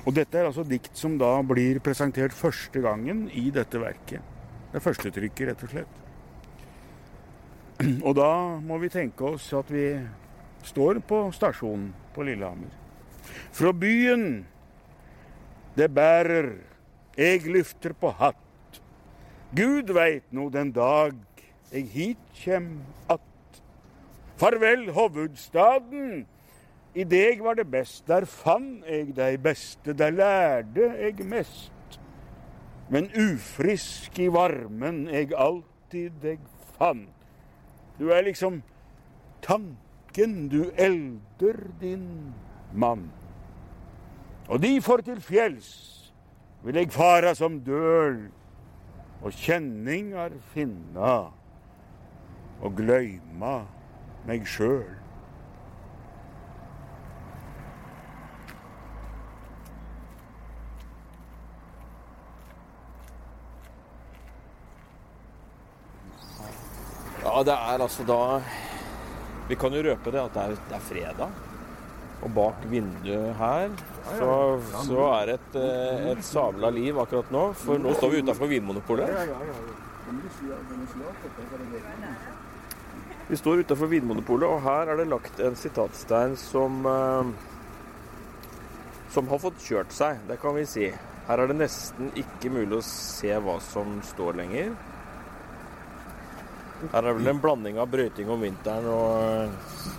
Og 0.05 0.13
dette 0.13 0.37
er 0.37 0.45
altså 0.45 0.67
dikt 0.69 0.99
som 1.01 1.15
da 1.17 1.31
blir 1.49 1.79
presentert 1.81 2.35
første 2.37 2.81
gangen 2.85 3.23
i 3.31 3.47
dette 3.55 3.81
verket. 3.81 4.21
Det 4.73 4.81
er 4.81 4.85
førstetrykket, 4.85 5.49
rett 5.49 5.63
og 5.63 5.71
slett. 5.73 6.01
Og 8.09 8.17
da 8.19 8.59
må 8.61 8.79
vi 8.83 8.91
tenke 8.93 9.25
oss 9.31 9.47
at 9.55 9.71
vi 9.73 9.87
står 10.67 11.01
på 11.07 11.23
stasjonen 11.37 11.93
på 12.15 12.27
Lillehammer. 12.27 12.75
Fra 13.55 13.73
byen 13.73 14.45
det 15.79 15.89
bærer 15.95 16.51
eg 17.17 17.47
lyfter 17.47 17.93
på 17.93 18.13
hatt. 18.17 18.81
Gud 19.53 19.93
veit 19.93 20.25
nå 20.33 20.49
den 20.53 20.73
dag 20.73 21.17
eg 21.73 21.89
hit 21.93 22.23
kjem 22.41 22.81
att. 23.13 23.21
Farvel, 24.41 24.89
hovudstaden. 24.97 26.25
I 26.95 27.05
deg 27.09 27.41
var 27.45 27.57
det 27.57 27.69
best, 27.73 28.05
der 28.09 28.27
fann 28.29 28.83
eg 28.89 29.15
dei 29.17 29.37
beste, 29.41 29.95
der 29.97 30.13
lærde 30.13 30.91
eg 31.01 31.23
mest. 31.25 31.99
Men 32.93 33.09
ufrisk 33.17 34.19
i 34.21 34.29
varmen 34.33 35.07
eg 35.09 35.33
alltid 35.33 36.19
deg 36.25 36.43
fann. 36.77 37.07
Du 37.97 38.11
er 38.13 38.25
liksom 38.27 38.61
tanken 39.45 40.49
du 40.53 40.67
elder 40.77 41.63
din 41.81 42.35
mann. 42.73 43.09
Og 44.49 44.61
de 44.61 44.75
får 44.85 45.07
til 45.07 45.21
fjells 45.25 46.02
vil 46.63 46.81
eg 46.83 46.95
fara 46.95 47.35
som 47.39 47.61
døl 47.67 48.25
og 49.23 49.39
kjenningar 49.39 50.35
finna 50.55 51.15
og 52.63 52.77
gløyma 52.79 53.63
meg 54.27 54.47
sjøl. 54.47 55.03
det 67.43 67.55
er 67.55 67.83
altså 67.83 68.05
da 68.07 68.43
Vi 69.49 69.57
kan 69.59 69.75
jo 69.75 69.83
røpe 69.83 70.13
det 70.15 70.21
at 70.23 70.35
det 70.35 70.43
er, 70.43 70.61
det 70.69 70.77
er 70.77 70.85
fredag. 70.87 71.52
Og 72.23 72.31
bak 72.37 72.67
vinduet 72.71 73.35
her 73.39 73.73
så, 74.07 74.35
så 74.87 75.07
er 75.09 75.31
det 75.31 75.35
et, 75.41 75.57
eh, 75.59 76.11
et 76.13 76.25
sabla 76.27 76.71
liv 76.71 76.99
akkurat 77.03 77.31
nå. 77.35 77.45
For 77.59 77.83
nå 77.83 77.95
står 77.99 78.13
vi 78.13 78.23
utafor 78.23 78.51
Vinmonopolet. 78.51 79.11
Vi 83.29 83.39
står 83.41 83.65
utafor 83.65 83.91
Vinmonopolet, 83.91 84.47
og 84.47 84.63
her 84.63 84.93
er 84.93 85.03
det 85.03 85.09
lagt 85.11 85.43
en 85.43 85.59
sitatstein 85.59 86.37
som 86.39 86.87
eh, 86.87 87.33
som 89.13 89.29
har 89.29 89.43
fått 89.43 89.61
kjørt 89.61 89.93
seg, 89.93 90.23
det 90.29 90.39
kan 90.41 90.55
vi 90.57 90.63
si. 90.69 90.87
Her 91.27 91.43
er 91.43 91.51
det 91.51 91.59
nesten 91.59 92.09
ikke 92.19 92.51
mulig 92.55 92.79
å 92.79 92.87
se 92.87 93.35
hva 93.45 93.59
som 93.61 93.99
står 94.09 94.39
lenger. 94.41 94.73
Her 96.91 97.07
er 97.07 97.15
vel 97.15 97.31
en 97.31 97.41
blanding 97.43 97.79
av 97.79 97.91
brøyting 97.93 98.31
om 98.33 98.41
vinteren 98.43 98.89
og 98.91 99.11
eh, 99.23 99.53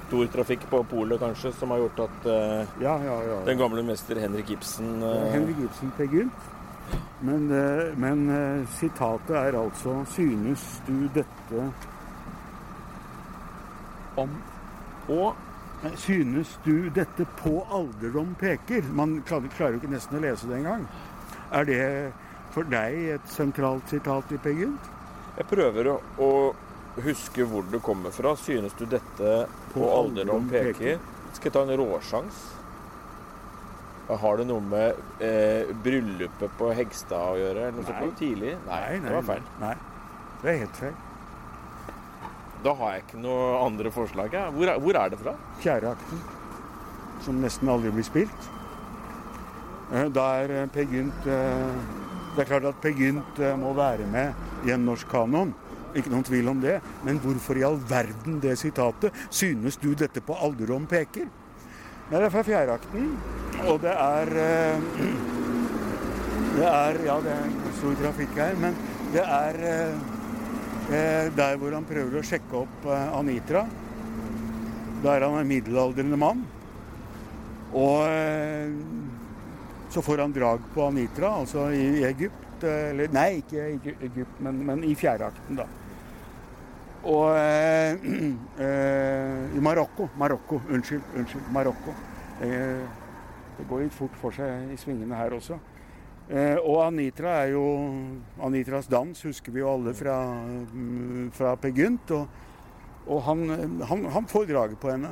stor 0.07 0.31
trafikk 0.33 0.65
på 0.71 0.81
polet 0.91 1.21
kanskje, 1.21 1.53
som 1.55 1.71
har 1.71 1.83
gjort 1.83 2.01
at 2.05 2.27
uh, 2.27 2.73
ja, 2.83 2.97
ja, 3.05 3.15
ja. 3.29 3.37
den 3.47 3.61
gamle 3.61 3.83
mester 3.87 4.19
Henrik 4.19 4.51
Ibsen 4.57 4.97
uh, 5.03 5.29
Henrik 5.31 5.63
Ibsen 5.63 5.93
til 5.97 6.11
Gynt. 6.17 6.49
Men, 7.23 7.47
uh, 7.47 7.93
men 7.97 8.27
sitatet 8.75 9.31
er 9.39 9.55
altså 9.55 10.01
Synes 10.11 10.65
du 10.83 11.07
dette 11.15 11.63
om 14.19 14.33
Og 15.07 15.95
Synes 15.97 16.51
du 16.63 16.89
dette 16.95 17.25
på 17.39 17.57
alderdom 17.71 18.35
peker? 18.39 18.85
Man 18.91 19.17
klarer 19.27 19.73
jo 19.75 19.81
ikke 19.81 19.91
nesten 19.91 20.19
å 20.19 20.21
lese 20.23 20.47
det 20.47 20.61
engang. 20.61 20.85
Er 21.51 21.67
det 21.67 21.79
for 22.53 22.67
deg 22.71 23.17
et 23.17 23.33
sentralt 23.33 23.91
sitat 23.91 24.31
i 24.31 24.39
Peer 24.39 24.61
Gynt? 24.61 24.87
Jeg 25.35 25.49
prøver 25.49 25.89
å, 25.91 25.97
å 26.23 26.29
huske 27.01 27.45
hvor 27.49 27.65
du 27.71 27.79
kommer 27.83 28.13
fra. 28.13 28.35
Synes 28.39 28.75
du 28.77 28.85
dette 28.89 29.31
på, 29.73 29.85
alderdom 29.87 30.49
peker? 30.51 30.99
Skal 31.33 31.49
jeg 31.49 31.55
ta 31.55 31.63
en 31.65 31.77
råsjans? 31.79 32.43
Har 34.13 34.37
det 34.37 34.45
noe 34.49 34.61
med 34.61 35.23
eh, 35.23 35.71
bryllupet 35.83 36.53
på 36.59 36.69
Hegstad 36.75 37.33
å 37.33 37.39
gjøre? 37.39 37.69
Eller 37.69 37.79
noe 37.79 37.87
sånt 37.87 38.19
tidlig? 38.19 38.53
Nei, 38.67 38.79
nei, 38.83 38.99
nei, 38.99 39.09
det 39.09 39.15
var 39.15 39.27
feil. 39.31 39.45
Nei, 39.63 39.73
det 40.43 40.51
er 40.51 40.59
helt 40.65 40.81
feil. 40.81 40.97
Da 42.63 42.73
har 42.79 42.95
jeg 42.95 43.05
ikke 43.07 43.21
noe 43.23 43.47
andre 43.63 43.91
forslag. 43.91 44.35
Ja. 44.35 44.49
Hvor, 44.53 44.69
er, 44.71 44.79
hvor 44.83 44.99
er 44.99 45.11
det 45.11 45.19
fra? 45.23 45.33
Fjerde 45.63 45.95
akten, 45.95 46.21
som 47.25 47.39
nesten 47.43 47.71
aldri 47.71 47.91
blir 47.95 48.05
spilt. 48.07 48.51
Eh, 49.93 50.07
da 50.13 50.27
er 50.41 50.53
eh, 50.57 50.69
Per 50.73 50.87
Gynt 50.89 51.27
eh, 51.29 51.73
Det 52.33 52.43
er 52.43 52.49
klart 52.49 52.65
at 52.65 52.79
Per 52.81 52.95
Gynt 52.97 53.41
må 53.61 53.75
være 53.77 54.07
med 54.09 54.67
i 54.67 54.71
en 54.73 54.87
norsk 54.87 55.09
kanon. 55.11 55.51
Ikke 55.93 56.09
noen 56.09 56.25
tvil 56.25 56.49
om 56.49 56.61
det. 56.61 56.79
Men 57.05 57.21
hvorfor 57.21 57.57
i 57.59 57.65
all 57.67 57.77
verden 57.89 58.39
det 58.41 58.57
sitatet? 58.61 59.13
Synes 59.29 59.77
du 59.81 59.91
dette 59.97 60.23
på 60.25 60.37
Alderom 60.41 60.87
peker? 60.89 61.29
Nei, 62.09 62.19
det 62.19 62.25
er 62.27 62.33
fra 62.33 62.43
fjerdeakten. 62.45 63.11
Og 63.69 63.77
det 63.83 63.93
er 63.93 64.33
eh, 64.43 64.87
Det 66.57 66.65
er 66.69 66.99
Ja, 67.07 67.15
det 67.23 67.31
er 67.33 67.53
stor 67.79 67.95
trafikk 67.97 68.35
her, 68.37 68.57
men 68.61 68.75
det 69.13 69.23
er 69.23 69.55
eh, 69.69 70.03
eh, 70.93 71.29
der 71.33 71.55
hvor 71.61 71.73
han 71.73 71.87
prøver 71.89 72.19
å 72.19 72.25
sjekke 72.25 72.59
opp 72.59 72.85
Anitra. 72.91 73.63
Da 75.03 75.15
er 75.15 75.25
han 75.25 75.39
en 75.39 75.49
middelaldrende 75.49 76.19
mann. 76.19 76.43
Og 77.73 78.05
så 79.89 80.01
får 80.05 80.21
han 80.21 80.35
drag 80.35 80.61
på 80.75 80.85
Anitra, 80.85 81.33
altså 81.41 81.65
i 81.73 82.03
Egypt. 82.05 82.61
Eller 82.63 83.09
nei, 83.13 83.41
ikke 83.41 83.65
i 83.65 83.95
Egypt, 84.05 84.37
men, 84.45 84.61
men 84.69 84.85
i 84.85 84.93
fjerdeakten, 84.95 85.57
da. 85.57 85.65
Og 87.03 87.35
eh, 87.35 87.99
eh, 88.65 89.57
i 89.57 89.61
Marokko. 89.63 90.09
Marokko. 90.17 90.61
Unnskyld. 90.69 91.03
Unnskyld. 91.17 91.49
Marokko. 91.51 91.95
Eh, 92.41 92.83
det 93.57 93.67
går 93.69 93.85
litt 93.85 93.95
fort 93.95 94.15
for 94.21 94.35
seg 94.35 94.71
i 94.73 94.79
svingene 94.79 95.17
her 95.19 95.35
også. 95.35 95.59
Eh, 96.31 96.55
og 96.55 96.79
Anitra 96.85 97.33
er 97.43 97.51
jo 97.51 97.65
Anitras 98.41 98.87
dans 98.87 99.25
husker 99.27 99.51
vi 99.51 99.59
jo 99.59 99.73
alle 99.73 99.91
fra, 99.97 100.15
mm, 100.39 101.29
fra 101.35 101.57
Peer 101.59 101.75
Gynt. 101.75 102.15
Og, 102.15 102.41
og 103.03 103.21
han, 103.27 103.45
han, 103.83 104.07
han, 104.15 104.31
får 104.31 104.47
draget 104.53 104.79
på 104.79 104.93
henne. 104.93 105.11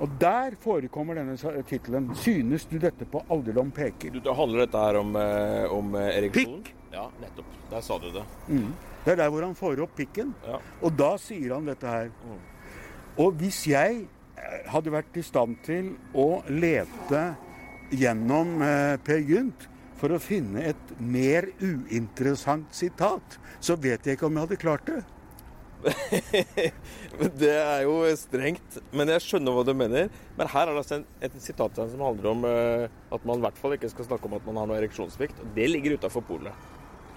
Og 0.00 0.12
der 0.20 0.56
forekommer 0.60 1.16
denne 1.16 1.36
tittelen 1.64 2.10
'Synes 2.14 2.66
du 2.68 2.78
dette 2.78 3.04
på 3.04 3.22
alderdom 3.32 3.70
peker'? 3.72 4.12
Du, 4.12 4.32
handler 4.32 4.66
dette 4.66 4.78
her 4.78 4.96
om, 4.96 5.16
eh, 5.16 5.72
om 5.72 5.94
ereksjon? 5.94 6.60
Pikk! 6.62 6.74
Ja, 6.92 7.08
nettopp. 7.20 7.56
Der 7.70 7.80
sa 7.80 7.98
du 7.98 8.10
det. 8.12 8.24
Mm. 8.48 8.72
Det 9.06 9.14
er 9.14 9.22
der 9.22 9.30
hvor 9.30 9.44
han 9.46 9.54
får 9.54 9.84
opp 9.84 9.94
pikken. 9.94 10.34
Ja. 10.42 10.58
Og 10.82 10.94
da 10.98 11.12
sier 11.22 11.54
han 11.54 11.68
dette 11.70 11.86
her. 11.86 12.10
Mm. 12.26 12.40
Og 13.22 13.38
hvis 13.38 13.62
jeg 13.70 14.02
eh, 14.02 14.56
hadde 14.72 14.92
vært 14.92 15.14
i 15.16 15.22
stand 15.24 15.60
til 15.64 15.94
å 16.10 16.42
lete 16.50 17.22
gjennom 17.94 18.56
eh, 18.66 18.96
Per 19.06 19.22
Gynt 19.22 19.68
for 19.96 20.10
å 20.12 20.18
finne 20.20 20.66
et 20.72 20.96
mer 20.98 21.46
uinteressant 21.62 22.74
sitat, 22.74 23.38
så 23.62 23.78
vet 23.78 24.04
jeg 24.04 24.18
ikke 24.18 24.26
om 24.26 24.36
jeg 24.36 24.48
hadde 24.48 24.64
klart 24.66 24.90
det. 24.90 25.04
det 27.40 27.54
er 27.54 27.84
jo 27.86 28.00
strengt, 28.18 28.78
men 28.90 29.12
jeg 29.14 29.22
skjønner 29.22 29.54
hva 29.54 29.64
du 29.64 29.72
mener. 29.76 30.10
Men 30.36 30.50
her 30.50 30.66
er 30.66 30.74
det 30.74 30.82
altså 30.82 30.98
et 31.22 31.36
sitat 31.40 31.78
som 31.78 32.02
handler 32.02 32.32
om 32.32 32.46
uh, 32.48 32.86
at 33.14 33.28
man 33.28 33.38
i 33.38 33.46
hvert 33.46 33.60
fall 33.60 33.76
ikke 33.76 33.92
skal 33.92 34.08
snakke 34.08 34.26
om 34.26 34.34
at 34.40 34.48
man 34.48 34.58
har 34.60 34.70
noe 34.72 34.80
ereksjonssvikt. 34.80 35.44
Det 35.54 35.68
ligger 35.70 35.94
utafor 36.00 36.26
polet. 36.26 36.66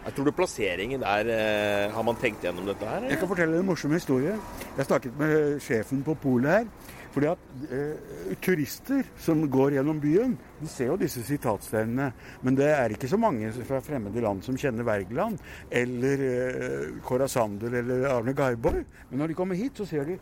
Jeg 0.05 0.15
tror 0.15 0.29
du 0.29 0.31
plasseringen 0.31 1.01
der 1.03 1.27
eh, 1.33 1.91
Har 1.93 2.05
man 2.07 2.17
tenkt 2.19 2.45
gjennom 2.45 2.65
dette 2.69 2.87
her? 2.87 3.01
Eller? 3.01 3.11
Jeg 3.13 3.19
kan 3.21 3.29
fortelle 3.29 3.59
en 3.59 3.67
morsom 3.67 3.91
historie. 3.93 4.37
Jeg 4.77 4.87
snakket 4.87 5.19
med 5.19 5.59
sjefen 5.63 6.03
på 6.05 6.15
polet 6.21 6.61
her. 6.61 6.95
Fordi 7.09 7.25
at 7.31 7.71
eh, 7.73 8.35
Turister 8.41 9.07
som 9.17 9.41
går 9.49 9.75
gjennom 9.77 9.99
byen, 10.01 10.35
de 10.59 10.67
ser 10.69 10.91
jo 10.91 10.97
disse 11.01 11.23
sitatsteinene. 11.25 12.11
Men 12.45 12.57
det 12.57 12.69
er 12.69 12.93
ikke 12.93 13.09
så 13.09 13.17
mange 13.17 13.49
fra 13.65 13.81
fremmede 13.83 14.21
land 14.23 14.43
som 14.45 14.57
kjenner 14.59 14.87
Wergeland 14.87 15.39
eller 15.71 16.25
eh, 16.27 16.99
Cora 17.05 17.27
Sander 17.27 17.79
eller 17.81 18.05
Arne 18.11 18.35
Garborg. 18.37 18.85
Men 19.09 19.23
når 19.23 19.33
de 19.33 19.39
kommer 19.41 19.57
hit, 19.59 19.77
så 19.77 19.89
ser 19.89 20.05
de 20.05 20.19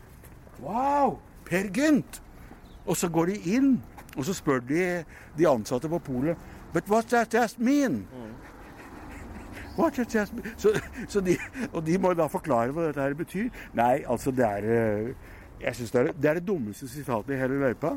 Wow! 0.62 1.18
Per 1.46 1.68
Gynt! 1.74 2.22
Og 2.88 2.96
så 2.96 3.10
går 3.12 3.28
de 3.28 3.36
inn, 3.52 3.74
og 4.16 4.24
så 4.24 4.32
spør 4.32 4.62
de 4.64 4.84
de 5.36 5.46
ansatte 5.48 5.90
på 5.92 6.00
polet 6.00 6.36
But 6.72 6.88
what 6.88 7.08
does 7.10 7.28
that 7.28 7.58
mean? 7.60 8.06
Mm. 8.08 8.32
Så, 10.58 10.74
så 11.08 11.22
de, 11.24 11.38
og 11.70 11.82
de 11.86 11.98
må 12.02 12.12
da 12.18 12.28
forklare 12.30 12.74
hva 12.74 12.88
dette 12.88 13.02
her 13.02 13.16
betyr. 13.18 13.48
Nei, 13.78 14.04
altså 14.08 14.34
det 14.34 14.46
er 14.46 14.68
eh, 14.74 15.34
Jeg 15.62 15.74
syns 15.78 15.94
det, 15.94 16.04
det, 16.18 16.30
er 16.30 16.38
det 16.38 16.46
dummeste 16.46 16.88
sitatet 16.90 17.34
i 17.34 17.40
hele 17.40 17.58
løypa. 17.62 17.96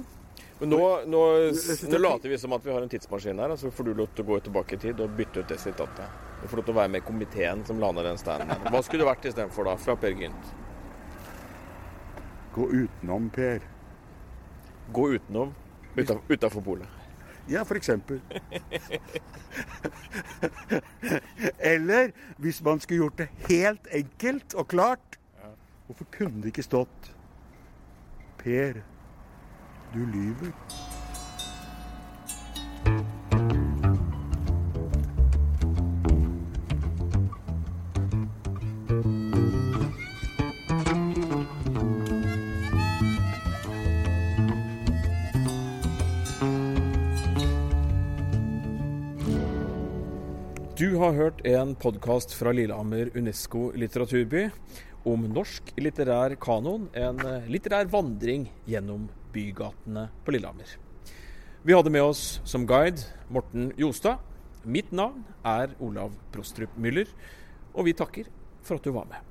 Men 0.62 0.70
nå, 0.70 0.80
nå, 1.10 1.22
nå, 1.50 2.00
later 2.02 2.30
vi 2.30 2.38
som 2.38 2.54
at 2.54 2.66
vi 2.66 2.70
har 2.74 2.84
en 2.86 2.90
tidsmaskin 2.90 3.40
her, 3.42 3.50
så 3.50 3.56
altså 3.56 3.72
får 3.74 3.88
du 3.88 3.96
lov 3.98 4.12
til 4.14 4.26
å 4.26 4.28
gå 4.28 4.40
tilbake 4.46 4.78
i 4.78 4.82
tid 4.84 5.02
og 5.02 5.16
bytte 5.18 5.42
ut 5.42 5.50
det 5.50 5.58
sitatet. 5.62 6.22
Du 6.42 6.48
får 6.50 6.62
lov 6.62 6.68
til 6.68 6.76
å 6.76 6.78
være 6.78 6.94
med 6.94 7.02
i 7.02 7.08
komiteen 7.08 7.66
som 7.66 7.82
lander 7.82 8.06
den 8.06 8.22
standen. 8.22 8.54
Hva 8.70 8.82
skulle 8.86 9.02
det 9.02 9.10
vært 9.10 9.26
istedenfor, 9.32 9.70
da, 9.72 9.74
fra 9.82 9.98
Per 9.98 10.14
Gynt? 10.22 10.54
Gå 12.54 12.70
utenom, 12.70 13.30
Per. 13.34 13.66
Gå 14.94 15.08
utenom? 15.16 15.54
Utafor 16.30 16.62
polet? 16.62 17.01
Ja, 17.50 17.62
f.eks. 17.62 17.90
Eller 21.60 22.12
hvis 22.38 22.62
man 22.64 22.80
skulle 22.80 23.04
gjort 23.04 23.18
det 23.18 23.28
helt 23.50 23.88
enkelt 23.92 24.54
og 24.54 24.68
klart 24.68 25.18
Hvorfor 25.86 26.06
kunne 26.18 26.42
det 26.42 26.54
ikke 26.54 26.64
stått 26.64 27.12
Per, 28.42 28.74
du 29.94 30.00
lyver. 30.00 30.54
Har 51.12 51.26
hørt 51.26 51.42
en 51.44 51.74
podkast 51.76 52.32
fra 52.40 52.54
Lillehammer 52.56 53.10
Unesco 53.20 53.66
litteraturby 53.76 54.46
om 55.04 55.26
norsk 55.28 55.74
litterær 55.82 56.38
kanon, 56.40 56.86
en 56.96 57.20
litterær 57.52 57.90
vandring 57.92 58.46
gjennom 58.70 59.10
bygatene 59.34 60.06
på 60.24 60.32
Lillehammer. 60.32 60.70
Vi 61.68 61.76
hadde 61.76 61.92
med 61.92 62.06
oss 62.06 62.40
som 62.48 62.64
guide 62.70 63.04
Morten 63.28 63.74
Jostad. 63.82 64.24
Mitt 64.64 64.94
navn 64.96 65.26
er 65.44 65.76
Olav 65.84 66.16
Prostrup 66.32 66.80
Müller, 66.80 67.12
og 67.76 67.90
vi 67.90 67.98
takker 67.98 68.32
for 68.64 68.80
at 68.80 68.88
du 68.88 68.94
var 68.96 69.10
med. 69.12 69.31